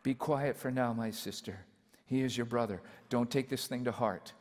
Be 0.04 0.14
quiet 0.14 0.56
for 0.56 0.70
now, 0.70 0.92
my 0.92 1.10
sister. 1.10 1.58
He 2.06 2.22
is 2.22 2.36
your 2.36 2.46
brother. 2.46 2.80
Don't 3.08 3.30
take 3.30 3.48
this 3.48 3.66
thing 3.66 3.84
to 3.84 3.92
heart. 3.92 4.32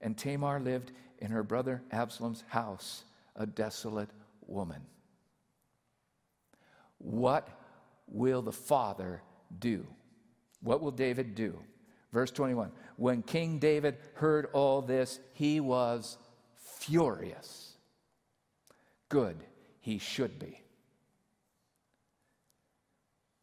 And 0.00 0.16
Tamar 0.16 0.60
lived 0.60 0.92
in 1.18 1.30
her 1.30 1.42
brother 1.42 1.82
Absalom's 1.92 2.44
house, 2.48 3.04
a 3.36 3.46
desolate 3.46 4.10
woman. 4.46 4.82
What 6.98 7.48
will 8.08 8.42
the 8.42 8.52
father 8.52 9.22
do? 9.58 9.86
What 10.62 10.80
will 10.80 10.90
David 10.90 11.34
do? 11.34 11.58
Verse 12.12 12.30
21 12.30 12.70
When 12.96 13.22
King 13.22 13.58
David 13.58 13.96
heard 14.14 14.46
all 14.52 14.82
this, 14.82 15.20
he 15.32 15.60
was 15.60 16.16
furious. 16.56 17.74
Good, 19.08 19.36
he 19.80 19.98
should 19.98 20.38
be. 20.38 20.62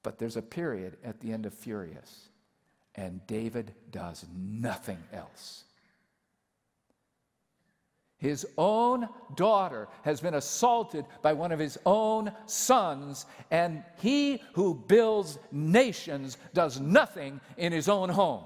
But 0.03 0.19
there's 0.19 0.37
a 0.37 0.41
period 0.41 0.97
at 1.03 1.19
the 1.19 1.33
end 1.33 1.45
of 1.45 1.53
furious, 1.53 2.29
and 2.93 3.25
David 3.25 3.73
does 3.91 4.25
nothing 4.35 4.99
else. 5.11 5.64
His 8.17 8.47
own 8.57 9.09
daughter 9.35 9.87
has 10.03 10.21
been 10.21 10.33
assaulted 10.33 11.05
by 11.21 11.33
one 11.33 11.51
of 11.51 11.59
his 11.59 11.77
own 11.85 12.31
sons, 12.45 13.25
and 13.51 13.83
he 13.97 14.41
who 14.53 14.73
builds 14.73 15.37
nations 15.51 16.37
does 16.53 16.79
nothing 16.79 17.41
in 17.57 17.73
his 17.73 17.89
own 17.89 18.09
home. 18.09 18.45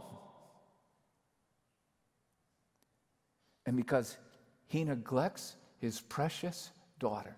And 3.66 3.78
because 3.78 4.18
he 4.66 4.84
neglects 4.84 5.56
his 5.78 6.02
precious 6.02 6.72
daughter, 6.98 7.36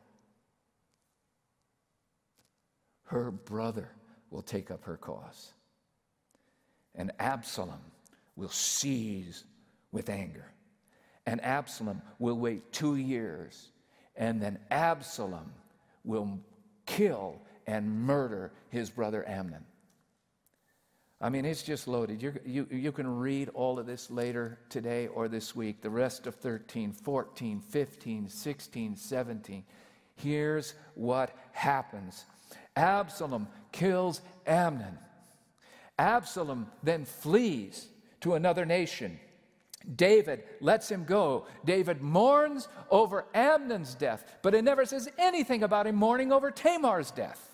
her 3.08 3.30
brother 3.30 3.92
will 4.30 4.42
take 4.42 4.72
up 4.72 4.86
her 4.86 4.96
cause. 4.96 5.54
And 6.96 7.12
Absalom 7.20 7.82
will 8.38 8.50
seize 8.50 9.44
with 9.92 10.10
anger 10.10 10.51
and 11.26 11.44
Absalom 11.44 12.02
will 12.20 12.38
wait 12.38 12.72
two 12.72 12.96
years, 12.96 13.70
and 14.16 14.42
then 14.42 14.60
Absalom 14.70 15.52
will 16.04 16.40
kill 16.86 17.42
and 17.68 18.02
murder 18.02 18.52
his 18.70 18.90
brother 18.90 19.28
Amnon. 19.28 19.66
I 21.22 21.30
mean, 21.30 21.46
it's 21.46 21.62
just 21.62 21.88
loaded. 21.88 22.22
You're, 22.22 22.42
you 22.44 22.68
you, 22.72 22.92
can 22.92 23.20
read 23.20 23.50
all 23.50 23.78
of 23.78 23.86
this 23.86 24.10
later 24.10 24.58
today 24.70 25.06
or 25.06 25.28
this 25.28 25.56
week, 25.56 25.82
the 25.82 25.90
rest 25.90 26.26
of 26.26 26.34
13, 26.34 26.94
14, 26.94 27.60
15, 27.60 28.28
16, 28.28 28.96
17. 28.96 29.64
Here's 30.16 30.74
what 30.96 31.36
happens 31.52 32.26
Absalom 32.76 33.48
kills 33.72 34.22
Amnon. 34.48 34.98
Absalom 36.00 36.68
then 36.82 37.06
flees 37.06 37.88
to 38.22 38.34
another 38.34 38.66
nation. 38.66 39.20
David 39.96 40.44
lets 40.60 40.90
him 40.90 41.06
go. 41.06 41.46
David 41.66 42.02
mourns 42.02 42.68
over 42.90 43.26
Amnon's 43.34 43.96
death, 43.96 44.40
but 44.42 44.54
it 44.54 44.64
never 44.64 44.86
says 44.86 45.10
anything 45.18 45.64
about 45.64 45.88
him 45.88 45.96
mourning 45.96 46.32
over 46.32 46.52
Tamar's 46.52 47.12
death. 47.12 47.48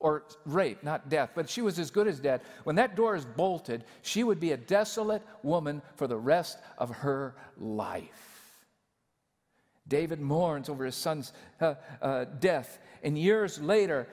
Or 0.00 0.24
rape, 0.44 0.84
not 0.84 1.08
death, 1.08 1.30
but 1.34 1.50
she 1.50 1.60
was 1.60 1.78
as 1.78 1.90
good 1.90 2.06
as 2.06 2.20
dead. 2.20 2.42
When 2.62 2.76
that 2.76 2.94
door 2.94 3.16
is 3.16 3.24
bolted, 3.24 3.84
she 4.02 4.22
would 4.22 4.38
be 4.38 4.52
a 4.52 4.56
desolate 4.56 5.22
woman 5.42 5.82
for 5.96 6.06
the 6.06 6.16
rest 6.16 6.58
of 6.76 6.90
her 6.90 7.34
life. 7.56 8.38
David 9.88 10.20
mourns 10.20 10.68
over 10.68 10.84
his 10.84 10.94
son's 10.94 11.32
uh, 11.60 11.74
uh, 12.00 12.26
death, 12.38 12.78
and 13.02 13.18
years 13.18 13.58
later, 13.60 14.06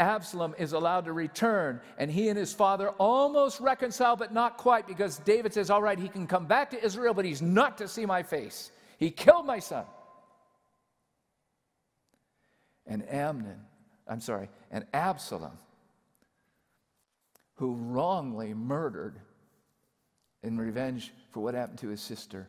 Absalom 0.00 0.54
is 0.58 0.72
allowed 0.72 1.04
to 1.04 1.12
return, 1.12 1.80
and 1.98 2.10
he 2.10 2.28
and 2.28 2.38
his 2.38 2.52
father 2.52 2.88
almost 2.90 3.60
reconcile, 3.60 4.16
but 4.16 4.32
not 4.32 4.56
quite, 4.56 4.88
because 4.88 5.18
David 5.18 5.52
says, 5.52 5.70
All 5.70 5.82
right, 5.82 5.98
he 5.98 6.08
can 6.08 6.26
come 6.26 6.46
back 6.46 6.70
to 6.70 6.82
Israel, 6.82 7.14
but 7.14 7.26
he's 7.26 7.42
not 7.42 7.78
to 7.78 7.86
see 7.86 8.06
my 8.06 8.22
face. 8.22 8.72
He 8.98 9.10
killed 9.10 9.46
my 9.46 9.58
son. 9.58 9.84
And 12.86 13.08
Amnon, 13.08 13.60
I'm 14.08 14.20
sorry, 14.20 14.48
and 14.70 14.84
Absalom, 14.92 15.56
who 17.56 17.74
wrongly 17.74 18.54
murdered 18.54 19.20
in 20.42 20.56
revenge 20.56 21.12
for 21.30 21.40
what 21.40 21.54
happened 21.54 21.78
to 21.80 21.88
his 21.88 22.00
sister, 22.00 22.48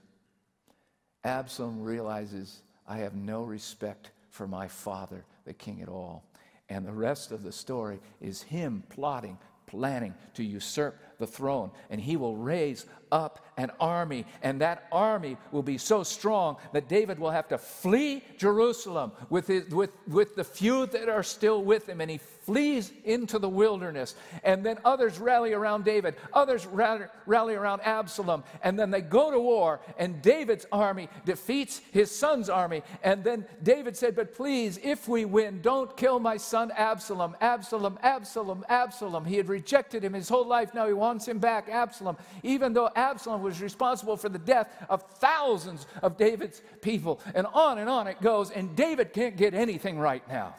Absalom 1.24 1.82
realizes, 1.84 2.64
I 2.88 2.98
have 2.98 3.14
no 3.14 3.44
respect 3.44 4.12
for 4.30 4.48
my 4.48 4.68
father, 4.68 5.26
the 5.46 5.54
king, 5.54 5.82
at 5.82 5.90
all. 5.90 6.24
And 6.72 6.86
the 6.86 6.94
rest 6.94 7.34
of 7.34 7.44
the 7.44 7.52
story 7.52 8.00
is 8.22 8.44
him 8.44 8.84
plotting, 8.88 9.38
planning 9.68 10.16
to 10.36 10.44
usurp 10.44 10.98
the 11.22 11.28
throne. 11.28 11.72
And 11.90 12.02
he 12.02 12.18
will 12.18 12.36
raise 12.36 12.86
up 13.12 13.46
an 13.58 13.72
army, 13.80 14.26
and 14.42 14.62
that 14.62 14.88
army 14.92 15.38
will 15.52 15.62
be 15.62 15.78
so 15.78 16.02
strong 16.02 16.58
that 16.74 16.88
David 16.88 17.20
will 17.20 17.30
have 17.30 17.48
to 17.50 17.58
flee 17.58 18.24
Jerusalem 18.38 19.12
with, 19.30 19.48
his, 19.48 19.68
with, 19.70 19.92
with 20.08 20.36
the 20.36 20.44
few 20.44 20.86
that 20.88 21.10
are 21.10 21.22
still 21.22 21.64
with 21.64 21.88
him. 21.88 22.02
And 22.02 22.10
he 22.10 22.18
flees 22.18 22.92
into 23.04 23.38
the 23.38 23.50
wilderness. 23.50 24.16
And 24.44 24.66
then 24.66 24.80
others 24.84 25.20
rally 25.20 25.54
around 25.54 25.86
David, 25.86 26.16
others 26.34 26.66
rally 26.66 27.54
around 27.54 27.82
Absalom. 27.82 28.44
And 28.64 28.80
then 28.80 28.90
they 28.90 29.02
go 29.02 29.30
to 29.30 29.40
war, 29.40 29.82
and 29.98 30.22
David's 30.22 30.66
army 30.72 31.10
defeats 31.26 31.82
his 31.92 32.10
son's 32.10 32.50
army. 32.50 32.82
And 33.04 33.24
then 33.24 33.46
David 33.62 33.96
said, 33.96 34.16
But 34.16 34.34
please, 34.34 34.80
if 34.82 35.08
we 35.08 35.26
win, 35.26 35.62
don't 35.62 35.96
kill 35.96 36.20
my 36.20 36.38
son 36.38 36.72
Absalom. 36.76 37.36
Absalom, 37.42 38.00
Absalom, 38.02 38.66
Absalom. 38.70 39.26
He 39.26 39.36
had 39.36 39.50
rejected 39.50 40.04
him 40.04 40.14
his 40.14 40.30
whole 40.30 40.48
life. 40.48 40.74
Now 40.74 40.88
he 40.88 40.94
wants 40.94 41.11
him 41.20 41.40
back, 41.40 41.70
Absalom. 41.70 42.18
Even 42.44 42.74
though 42.74 42.90
Absalom 42.96 43.42
was 43.42 43.62
responsible 43.62 44.18
for 44.18 44.30
the 44.30 44.40
death 44.40 44.70
of 44.90 45.04
thousands 45.04 45.88
of 46.02 46.18
David's 46.18 46.62
people. 46.82 47.20
And 47.36 47.48
on 47.54 47.78
and 47.78 47.90
on 47.90 48.08
it 48.08 48.22
goes. 48.22 48.52
And 48.52 48.76
David 48.76 49.14
can't 49.14 49.36
get 49.36 49.54
anything 49.54 50.00
right 50.00 50.28
now. 50.30 50.56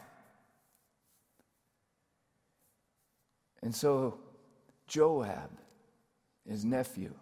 And 3.61 3.73
so 3.73 4.19
Joab, 4.87 5.49
his 6.47 6.65
nephew, 6.65 7.13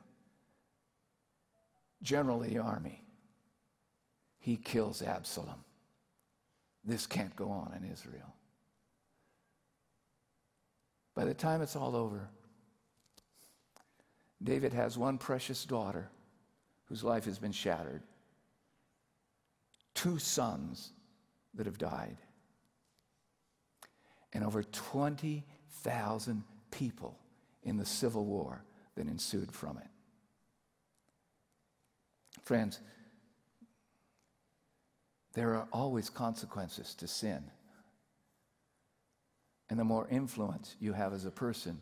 general 2.02 2.42
of 2.42 2.50
the 2.50 2.58
army, 2.58 3.04
he 4.40 4.58
kills 4.58 5.04
Absalom. 5.04 5.64
This 6.84 7.06
can't 7.06 7.36
go 7.36 7.50
on 7.50 7.74
in 7.80 7.92
Israel. 7.92 8.34
By 11.16 11.26
the 11.26 11.34
time 11.34 11.62
it's 11.62 11.76
all 11.76 11.96
over, 11.96 12.28
David 14.44 14.74
has 14.74 14.98
one 14.98 15.18
precious 15.18 15.66
daughter 15.66 16.10
whose 16.86 17.04
life 17.04 17.26
has 17.26 17.38
been 17.38 17.52
shattered, 17.52 18.02
two 19.94 20.18
sons 20.18 20.92
that 21.54 21.66
have 21.66 21.78
died, 21.78 22.18
and 24.34 24.44
over 24.44 24.64
20,000 24.64 26.44
people 26.72 27.18
in 27.64 27.78
the 27.78 27.86
civil 27.86 28.26
war 28.26 28.64
that 28.96 29.08
ensued 29.08 29.52
from 29.52 29.78
it. 29.78 29.88
Friends, 32.44 32.80
there 35.34 35.56
are 35.56 35.68
always 35.72 36.10
consequences 36.10 36.96
to 36.96 37.08
sin. 37.08 37.44
And 39.70 39.80
the 39.80 39.86
more 39.86 40.08
influence 40.10 40.76
you 40.80 40.94
have 40.94 41.14
as 41.14 41.26
a 41.26 41.32
person, 41.32 41.80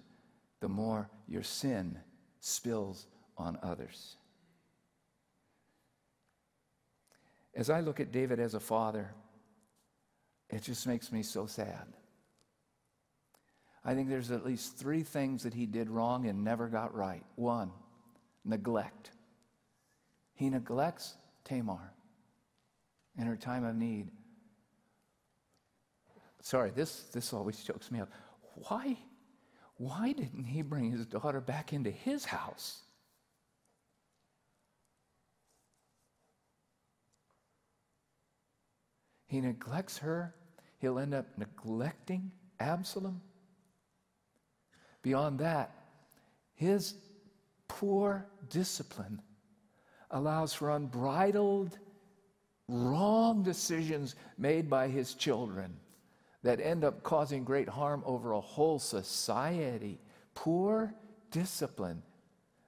the 0.59 0.69
more 0.69 1.09
your 1.27 1.41
sin 1.41 1.97
spills 2.39 3.08
on 3.38 3.58
others. 3.62 4.15
As 7.56 7.69
I 7.69 7.80
look 7.82 7.99
at 7.99 8.12
David 8.12 8.39
as 8.39 8.54
a 8.54 8.60
father, 8.60 9.13
it 10.49 10.63
just 10.63 10.88
makes 10.88 11.12
me 11.12 11.23
so 11.23 11.45
sad. 11.45 11.93
I 13.84 13.93
think 13.93 14.10
there's 14.10 14.32
at 14.32 14.45
least 14.45 14.78
three 14.78 15.04
things 15.04 15.43
that 15.43 15.54
he 15.54 15.65
did 15.65 15.89
wrong 15.89 16.28
and 16.28 16.43
never 16.43 16.67
got 16.67 16.93
right. 16.93 17.23
One, 17.36 17.71
neglect. 18.45 19.12
He 20.36 20.49
neglects 20.49 21.15
Tamar 21.43 21.93
in 23.17 23.25
her 23.25 23.36
time 23.36 23.63
of 23.63 23.75
need. 23.75 24.10
Sorry, 26.41 26.71
this, 26.71 27.04
this 27.13 27.34
always 27.34 27.63
chokes 27.63 27.91
me 27.91 27.99
up. 27.99 28.10
Why 28.56 28.97
why 29.79 30.11
didn't 30.11 30.43
he 30.43 30.61
bring 30.61 30.91
his 30.91 31.05
daughter 31.05 31.39
back 31.39 31.71
into 31.71 31.89
his 31.89 32.25
house? 32.25 32.81
He 39.27 39.39
neglects 39.39 39.97
her, 39.99 40.35
he'll 40.79 40.99
end 40.99 41.13
up 41.13 41.25
neglecting 41.37 42.29
Absalom. 42.59 43.21
Beyond 45.01 45.39
that, 45.39 45.71
his 46.55 46.95
poor 47.69 48.25
discipline 48.49 49.21
allows 50.11 50.53
for 50.53 50.71
unbridled, 50.71 51.79
wrong 52.67 53.43
decisions 53.43 54.15
made 54.37 54.69
by 54.69 54.89
his 54.89 55.13
children 55.13 55.73
that 56.43 56.62
end 56.62 56.84
up 56.84 57.04
causing 57.04 57.43
great 57.43 57.67
harm 57.67 58.04
over 58.06 58.32
a 58.32 58.39
whole 58.39 58.80
society. 58.80 59.99
Poor 60.34 60.93
discipline. 61.32 62.02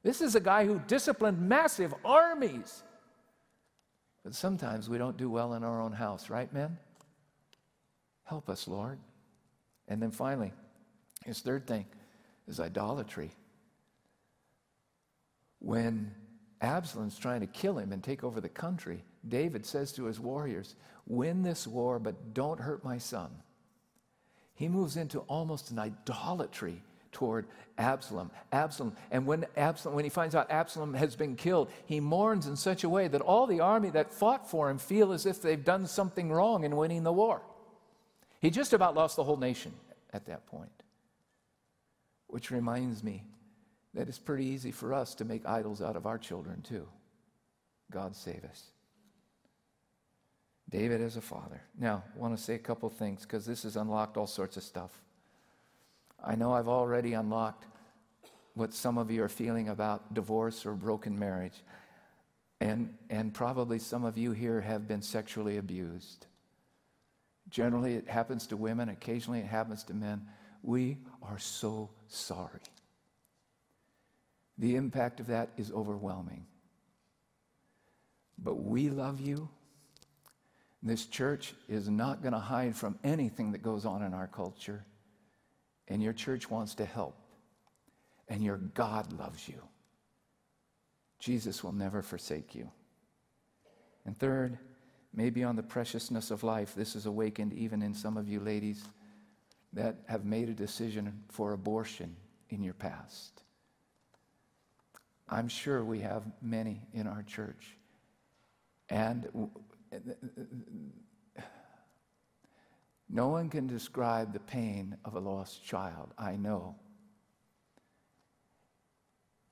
This 0.03 0.21
is 0.21 0.35
a 0.35 0.39
guy 0.39 0.65
who 0.65 0.79
disciplined 0.87 1.39
massive 1.39 1.93
armies. 2.03 2.83
But 4.23 4.35
sometimes 4.35 4.89
we 4.89 4.97
don't 4.97 5.17
do 5.17 5.29
well 5.29 5.53
in 5.53 5.63
our 5.63 5.81
own 5.81 5.93
house, 5.93 6.29
right, 6.29 6.51
men? 6.51 6.77
Help 8.23 8.49
us, 8.49 8.67
Lord. 8.67 8.99
And 9.87 10.01
then 10.01 10.11
finally, 10.11 10.51
his 11.25 11.39
third 11.39 11.65
thing 11.65 11.85
is 12.47 12.59
idolatry. 12.59 13.31
When 15.59 16.13
Absalom's 16.61 17.17
trying 17.17 17.41
to 17.41 17.47
kill 17.47 17.77
him 17.77 17.91
and 17.91 18.03
take 18.03 18.23
over 18.23 18.41
the 18.41 18.49
country, 18.49 19.03
David 19.27 19.65
says 19.65 19.91
to 19.93 20.05
his 20.05 20.19
warriors, 20.19 20.75
Win 21.07 21.41
this 21.41 21.67
war, 21.67 21.99
but 21.99 22.33
don't 22.33 22.59
hurt 22.59 22.83
my 22.83 22.97
son 22.97 23.31
he 24.61 24.67
moves 24.67 24.95
into 24.95 25.21
almost 25.21 25.71
an 25.71 25.79
idolatry 25.79 26.83
toward 27.11 27.47
Absalom. 27.79 28.29
Absalom, 28.51 28.95
and 29.09 29.25
when 29.25 29.47
Absalom, 29.57 29.95
when 29.95 30.03
he 30.03 30.09
finds 30.11 30.35
out 30.35 30.51
Absalom 30.51 30.93
has 30.93 31.15
been 31.15 31.35
killed, 31.35 31.71
he 31.87 31.99
mourns 31.99 32.45
in 32.45 32.55
such 32.55 32.83
a 32.83 32.89
way 32.89 33.07
that 33.07 33.21
all 33.21 33.47
the 33.47 33.59
army 33.59 33.89
that 33.89 34.13
fought 34.13 34.47
for 34.47 34.69
him 34.69 34.77
feel 34.77 35.13
as 35.13 35.25
if 35.25 35.41
they've 35.41 35.65
done 35.65 35.87
something 35.87 36.31
wrong 36.31 36.63
in 36.63 36.75
winning 36.75 37.01
the 37.01 37.11
war. 37.11 37.41
He 38.39 38.51
just 38.51 38.71
about 38.71 38.93
lost 38.93 39.15
the 39.15 39.23
whole 39.23 39.35
nation 39.35 39.73
at 40.13 40.27
that 40.27 40.45
point. 40.45 40.83
Which 42.27 42.51
reminds 42.51 43.03
me 43.03 43.23
that 43.95 44.09
it's 44.09 44.19
pretty 44.19 44.45
easy 44.45 44.71
for 44.71 44.93
us 44.93 45.15
to 45.15 45.25
make 45.25 45.43
idols 45.47 45.81
out 45.81 45.95
of 45.95 46.05
our 46.05 46.19
children, 46.19 46.61
too. 46.61 46.87
God 47.91 48.15
save 48.15 48.43
us. 48.43 48.65
David 50.71 51.01
as 51.01 51.17
a 51.17 51.21
father. 51.21 51.61
Now, 51.77 52.03
I 52.15 52.19
want 52.19 52.35
to 52.35 52.41
say 52.41 52.55
a 52.55 52.59
couple 52.59 52.89
things 52.89 53.23
because 53.23 53.45
this 53.45 53.63
has 53.63 53.75
unlocked 53.75 54.15
all 54.15 54.27
sorts 54.27 54.55
of 54.55 54.63
stuff. 54.63 54.91
I 56.23 56.35
know 56.35 56.53
I've 56.53 56.69
already 56.69 57.13
unlocked 57.13 57.65
what 58.53 58.73
some 58.73 58.97
of 58.97 59.11
you 59.11 59.23
are 59.23 59.29
feeling 59.29 59.69
about 59.69 60.13
divorce 60.13 60.65
or 60.65 60.73
broken 60.73 61.17
marriage. 61.17 61.61
And, 62.61 62.93
and 63.09 63.33
probably 63.33 63.79
some 63.79 64.05
of 64.05 64.17
you 64.17 64.31
here 64.31 64.61
have 64.61 64.87
been 64.87 65.01
sexually 65.01 65.57
abused. 65.57 66.27
Generally, 67.49 67.95
it 67.95 68.07
happens 68.07 68.47
to 68.47 68.57
women, 68.57 68.87
occasionally, 68.89 69.39
it 69.39 69.47
happens 69.47 69.83
to 69.85 69.93
men. 69.93 70.27
We 70.63 70.99
are 71.23 71.39
so 71.39 71.89
sorry. 72.07 72.61
The 74.57 74.75
impact 74.75 75.19
of 75.19 75.27
that 75.27 75.49
is 75.57 75.71
overwhelming. 75.71 76.45
But 78.37 78.55
we 78.55 78.89
love 78.89 79.19
you 79.19 79.49
this 80.83 81.05
church 81.05 81.53
is 81.69 81.89
not 81.89 82.21
going 82.21 82.33
to 82.33 82.39
hide 82.39 82.75
from 82.75 82.97
anything 83.03 83.51
that 83.51 83.61
goes 83.61 83.85
on 83.85 84.01
in 84.01 84.13
our 84.13 84.27
culture. 84.27 84.83
And 85.87 86.01
your 86.01 86.13
church 86.13 86.49
wants 86.49 86.75
to 86.75 86.85
help. 86.85 87.15
And 88.27 88.43
your 88.43 88.57
God 88.57 89.13
loves 89.13 89.47
you. 89.47 89.61
Jesus 91.19 91.63
will 91.63 91.73
never 91.73 92.01
forsake 92.01 92.55
you. 92.55 92.69
And 94.05 94.17
third, 94.17 94.57
maybe 95.13 95.43
on 95.43 95.55
the 95.55 95.63
preciousness 95.63 96.31
of 96.31 96.43
life, 96.43 96.73
this 96.73 96.95
is 96.95 97.05
awakened 97.05 97.53
even 97.53 97.83
in 97.83 97.93
some 97.93 98.17
of 98.17 98.27
you 98.27 98.39
ladies 98.39 98.83
that 99.73 99.97
have 100.07 100.25
made 100.25 100.49
a 100.49 100.53
decision 100.53 101.23
for 101.29 101.53
abortion 101.53 102.15
in 102.49 102.63
your 102.63 102.73
past. 102.73 103.43
I'm 105.29 105.47
sure 105.47 105.83
we 105.83 105.99
have 105.99 106.23
many 106.41 106.81
in 106.93 107.07
our 107.07 107.23
church. 107.23 107.77
And 108.89 109.29
no 113.09 113.27
one 113.27 113.49
can 113.49 113.67
describe 113.67 114.33
the 114.33 114.39
pain 114.39 114.97
of 115.03 115.15
a 115.15 115.19
lost 115.19 115.65
child. 115.65 116.13
I 116.17 116.35
know. 116.35 116.75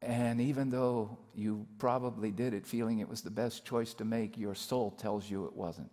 And 0.02 0.40
even 0.40 0.70
though 0.70 1.18
you 1.36 1.68
probably 1.78 2.32
did 2.32 2.54
it 2.54 2.66
feeling 2.66 3.00
it 3.00 3.10
was 3.10 3.22
the 3.22 3.30
best 3.30 3.66
choice 3.66 3.94
to 3.96 4.06
make, 4.06 4.38
your 4.38 4.56
soul 4.56 4.92
tells 4.92 5.30
you 5.30 5.46
it 5.46 5.54
wasn't. 5.54 5.92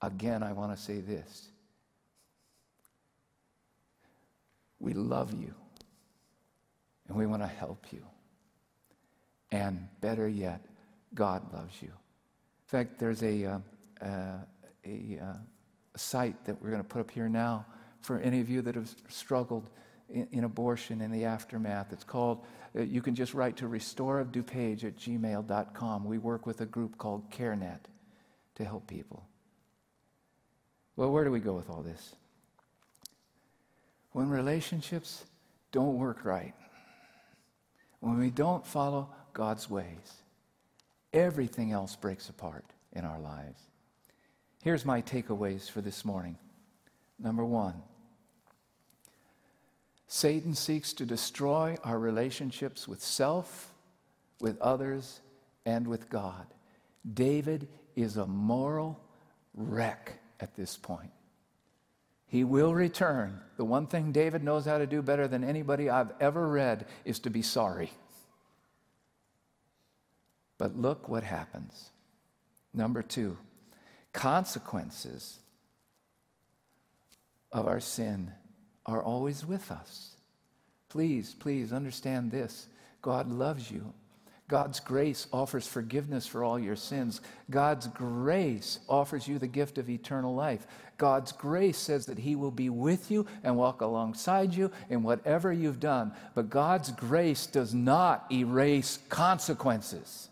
Again, 0.00 0.44
I 0.44 0.52
want 0.52 0.76
to 0.76 0.82
say 0.82 1.00
this 1.00 1.50
we 4.78 4.92
love 4.94 5.34
you, 5.34 5.52
and 7.08 7.16
we 7.16 7.26
want 7.26 7.42
to 7.42 7.48
help 7.48 7.86
you. 7.92 8.04
And 9.50 9.88
better 10.00 10.28
yet, 10.28 10.64
God 11.14 11.52
loves 11.52 11.82
you 11.82 11.90
fact, 12.68 12.98
there's 12.98 13.22
a, 13.22 13.44
uh, 13.44 13.58
uh, 14.02 14.36
a, 14.84 15.18
uh, 15.20 15.24
a, 15.94 15.98
site 15.98 16.44
that 16.44 16.60
we're 16.62 16.70
going 16.70 16.82
to 16.82 16.88
put 16.88 17.00
up 17.00 17.10
here 17.10 17.28
now 17.28 17.64
for 18.02 18.20
any 18.20 18.40
of 18.40 18.50
you 18.50 18.60
that 18.62 18.74
have 18.74 18.94
struggled 19.08 19.70
in, 20.10 20.28
in 20.32 20.44
abortion 20.44 21.00
in 21.00 21.10
the 21.10 21.24
aftermath. 21.24 21.92
It's 21.92 22.04
called, 22.04 22.44
uh, 22.76 22.82
you 22.82 23.00
can 23.00 23.14
just 23.14 23.32
write 23.32 23.56
to 23.56 23.68
restoreofdupage 23.68 24.84
at 24.84 24.96
gmail.com. 24.96 26.04
We 26.04 26.18
work 26.18 26.46
with 26.46 26.60
a 26.60 26.66
group 26.66 26.98
called 26.98 27.30
CareNet 27.30 27.80
to 28.56 28.64
help 28.64 28.86
people. 28.86 29.26
Well, 30.94 31.10
where 31.10 31.24
do 31.24 31.30
we 31.30 31.40
go 31.40 31.54
with 31.54 31.70
all 31.70 31.82
this? 31.82 32.16
When 34.12 34.28
relationships 34.28 35.24
don't 35.72 35.96
work 35.96 36.24
right, 36.24 36.54
when 38.00 38.18
we 38.18 38.30
don't 38.30 38.66
follow 38.66 39.08
God's 39.32 39.70
ways, 39.70 40.22
everything 41.12 41.72
else 41.72 41.96
breaks 41.96 42.28
apart 42.28 42.64
in 42.92 43.04
our 43.04 43.18
lives. 43.20 43.60
Here's 44.62 44.84
my 44.84 45.02
takeaways 45.02 45.70
for 45.70 45.80
this 45.80 46.04
morning. 46.04 46.36
Number 47.18 47.44
one, 47.44 47.74
Satan 50.06 50.54
seeks 50.54 50.92
to 50.94 51.04
destroy 51.04 51.76
our 51.84 51.98
relationships 51.98 52.88
with 52.88 53.02
self, 53.02 53.72
with 54.40 54.60
others, 54.60 55.20
and 55.66 55.86
with 55.86 56.08
God. 56.08 56.46
David 57.14 57.68
is 57.94 58.16
a 58.16 58.26
moral 58.26 59.00
wreck 59.54 60.18
at 60.40 60.54
this 60.54 60.76
point. 60.76 61.10
He 62.26 62.44
will 62.44 62.74
return. 62.74 63.40
The 63.56 63.64
one 63.64 63.86
thing 63.86 64.12
David 64.12 64.44
knows 64.44 64.66
how 64.66 64.78
to 64.78 64.86
do 64.86 65.02
better 65.02 65.28
than 65.28 65.44
anybody 65.44 65.88
I've 65.88 66.12
ever 66.20 66.46
read 66.46 66.86
is 67.04 67.18
to 67.20 67.30
be 67.30 67.42
sorry. 67.42 67.90
But 70.58 70.76
look 70.76 71.08
what 71.08 71.22
happens. 71.22 71.90
Number 72.74 73.02
two, 73.02 73.38
consequences 74.12 75.38
of 77.52 77.66
our 77.66 77.80
sin 77.80 78.32
are 78.84 79.02
always 79.02 79.46
with 79.46 79.70
us. 79.70 80.16
Please, 80.88 81.34
please 81.34 81.72
understand 81.72 82.30
this. 82.30 82.66
God 83.02 83.30
loves 83.30 83.70
you. 83.70 83.92
God's 84.48 84.80
grace 84.80 85.26
offers 85.30 85.66
forgiveness 85.66 86.26
for 86.26 86.42
all 86.42 86.58
your 86.58 86.74
sins. 86.74 87.20
God's 87.50 87.86
grace 87.86 88.78
offers 88.88 89.28
you 89.28 89.38
the 89.38 89.46
gift 89.46 89.76
of 89.76 89.90
eternal 89.90 90.34
life. 90.34 90.66
God's 90.96 91.32
grace 91.32 91.76
says 91.76 92.06
that 92.06 92.18
He 92.18 92.34
will 92.34 92.50
be 92.50 92.70
with 92.70 93.10
you 93.10 93.26
and 93.44 93.58
walk 93.58 93.82
alongside 93.82 94.54
you 94.54 94.70
in 94.88 95.02
whatever 95.02 95.52
you've 95.52 95.80
done. 95.80 96.12
But 96.34 96.48
God's 96.48 96.90
grace 96.92 97.46
does 97.46 97.74
not 97.74 98.26
erase 98.32 98.98
consequences. 99.10 100.30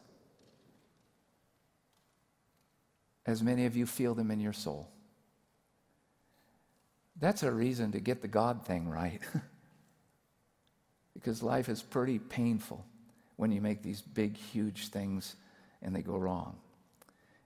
As 3.26 3.42
many 3.42 3.66
of 3.66 3.76
you 3.76 3.86
feel 3.86 4.14
them 4.14 4.30
in 4.30 4.40
your 4.40 4.52
soul. 4.52 4.88
That's 7.18 7.42
a 7.42 7.50
reason 7.50 7.92
to 7.92 8.00
get 8.00 8.22
the 8.22 8.28
God 8.28 8.64
thing 8.64 8.88
right. 8.88 9.20
because 11.14 11.42
life 11.42 11.68
is 11.68 11.82
pretty 11.82 12.18
painful 12.18 12.84
when 13.36 13.50
you 13.50 13.60
make 13.60 13.82
these 13.82 14.00
big, 14.00 14.36
huge 14.36 14.88
things 14.88 15.34
and 15.82 15.94
they 15.94 16.02
go 16.02 16.16
wrong. 16.16 16.56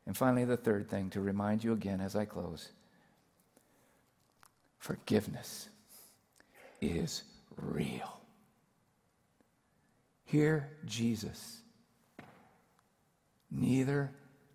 And 0.07 0.17
finally, 0.17 0.45
the 0.45 0.57
third 0.57 0.89
thing 0.89 1.11
to 1.11 1.21
remind 1.21 1.63
you 1.63 1.73
again 1.73 2.01
as 2.01 2.17
I 2.17 2.25
close 2.25 2.71
forgiveness 4.79 5.69
is 6.81 7.23
real. 7.57 8.21
Hear 10.25 10.71
Jesus. 10.87 11.59
Neither 13.51 14.11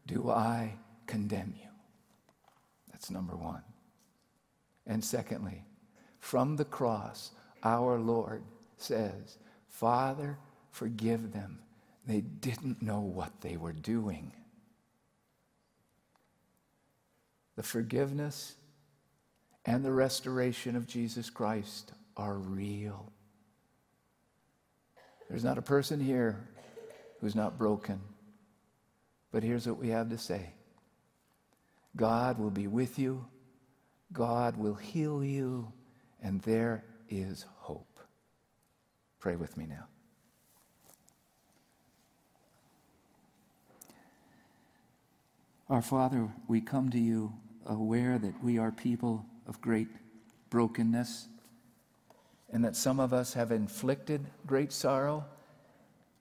do 0.08 0.30
I 0.30 0.74
condemn 1.08 1.54
you. 1.58 1.70
That's 2.92 3.10
number 3.10 3.36
one. 3.36 3.64
And 4.88 5.04
secondly, 5.04 5.64
from 6.20 6.56
the 6.56 6.66
cross, 6.66 7.32
our 7.64 8.00
Lord 8.00 8.44
says, 8.78 9.38
Father, 9.68 10.38
Forgive 10.76 11.32
them. 11.32 11.60
They 12.06 12.20
didn't 12.20 12.82
know 12.82 13.00
what 13.00 13.40
they 13.40 13.56
were 13.56 13.72
doing. 13.72 14.34
The 17.56 17.64
forgiveness 17.64 18.56
and 19.66 19.86
the 19.86 19.94
restoration 19.94 20.76
of 20.76 20.86
Jesus 20.86 21.30
Christ 21.30 21.94
are 22.18 22.34
real. 22.34 23.10
There's 25.30 25.46
not 25.46 25.58
a 25.58 25.62
person 25.62 26.02
here 26.02 26.46
who's 27.22 27.36
not 27.36 27.58
broken. 27.58 28.02
But 29.32 29.44
here's 29.44 29.66
what 29.66 29.78
we 29.78 29.88
have 29.92 30.10
to 30.10 30.18
say 30.18 30.50
God 31.96 32.38
will 32.38 32.52
be 32.52 32.68
with 32.68 33.00
you, 33.00 33.26
God 34.12 34.58
will 34.58 34.76
heal 34.76 35.24
you, 35.24 35.72
and 36.22 36.42
there 36.42 36.84
is 37.10 37.46
hope. 37.58 38.00
Pray 39.20 39.36
with 39.36 39.58
me 39.58 39.66
now. 39.66 39.86
Our 45.70 45.82
Father, 45.82 46.30
we 46.48 46.62
come 46.62 46.90
to 46.92 47.00
you 47.00 47.34
aware 47.66 48.20
that 48.20 48.44
we 48.44 48.60
are 48.60 48.72
people 48.72 49.26
of 49.48 49.60
great 49.62 49.88
brokenness 50.50 51.28
and 52.52 52.64
that 52.64 52.76
some 52.76 53.00
of 53.00 53.14
us 53.14 53.34
have 53.34 53.52
inflicted 53.52 54.28
great 54.46 54.72
sorrow, 54.72 55.26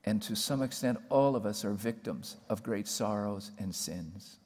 and 0.05 0.23
to 0.23 0.35
some 0.35 0.63
extent, 0.63 0.99
all 1.11 1.37
of 1.37 1.45
us 1.45 1.65
are 1.65 1.73
victims 1.73 2.37
of 2.49 2.63
great 2.63 2.89
sorrows 2.89 3.51
and 3.59 3.75
sins. 3.75 4.39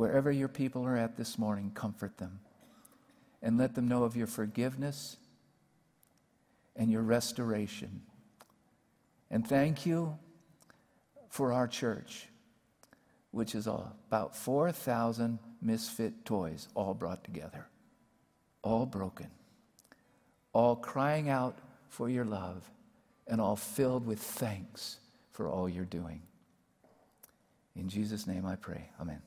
Wherever 0.00 0.32
your 0.32 0.48
people 0.48 0.86
are 0.86 0.96
at 0.96 1.18
this 1.18 1.36
morning, 1.36 1.72
comfort 1.74 2.16
them 2.16 2.40
and 3.42 3.58
let 3.58 3.74
them 3.74 3.86
know 3.86 4.04
of 4.04 4.16
your 4.16 4.26
forgiveness 4.26 5.18
and 6.74 6.90
your 6.90 7.02
restoration. 7.02 8.00
And 9.30 9.46
thank 9.46 9.84
you 9.84 10.16
for 11.28 11.52
our 11.52 11.68
church 11.68 12.28
which 13.32 13.54
is 13.54 13.66
about 13.66 14.34
4,000 14.34 15.38
misfit 15.60 16.24
toys 16.24 16.66
all 16.74 16.94
brought 16.94 17.22
together, 17.22 17.66
all 18.62 18.86
broken, 18.86 19.28
all 20.54 20.76
crying 20.76 21.28
out 21.28 21.58
for 21.90 22.08
your 22.08 22.24
love, 22.24 22.70
and 23.26 23.38
all 23.38 23.54
filled 23.54 24.06
with 24.06 24.18
thanks 24.18 24.96
for 25.30 25.50
all 25.50 25.68
you're 25.68 25.84
doing. 25.84 26.22
In 27.76 27.90
Jesus' 27.90 28.26
name 28.26 28.46
I 28.46 28.56
pray. 28.56 28.88
Amen. 28.98 29.20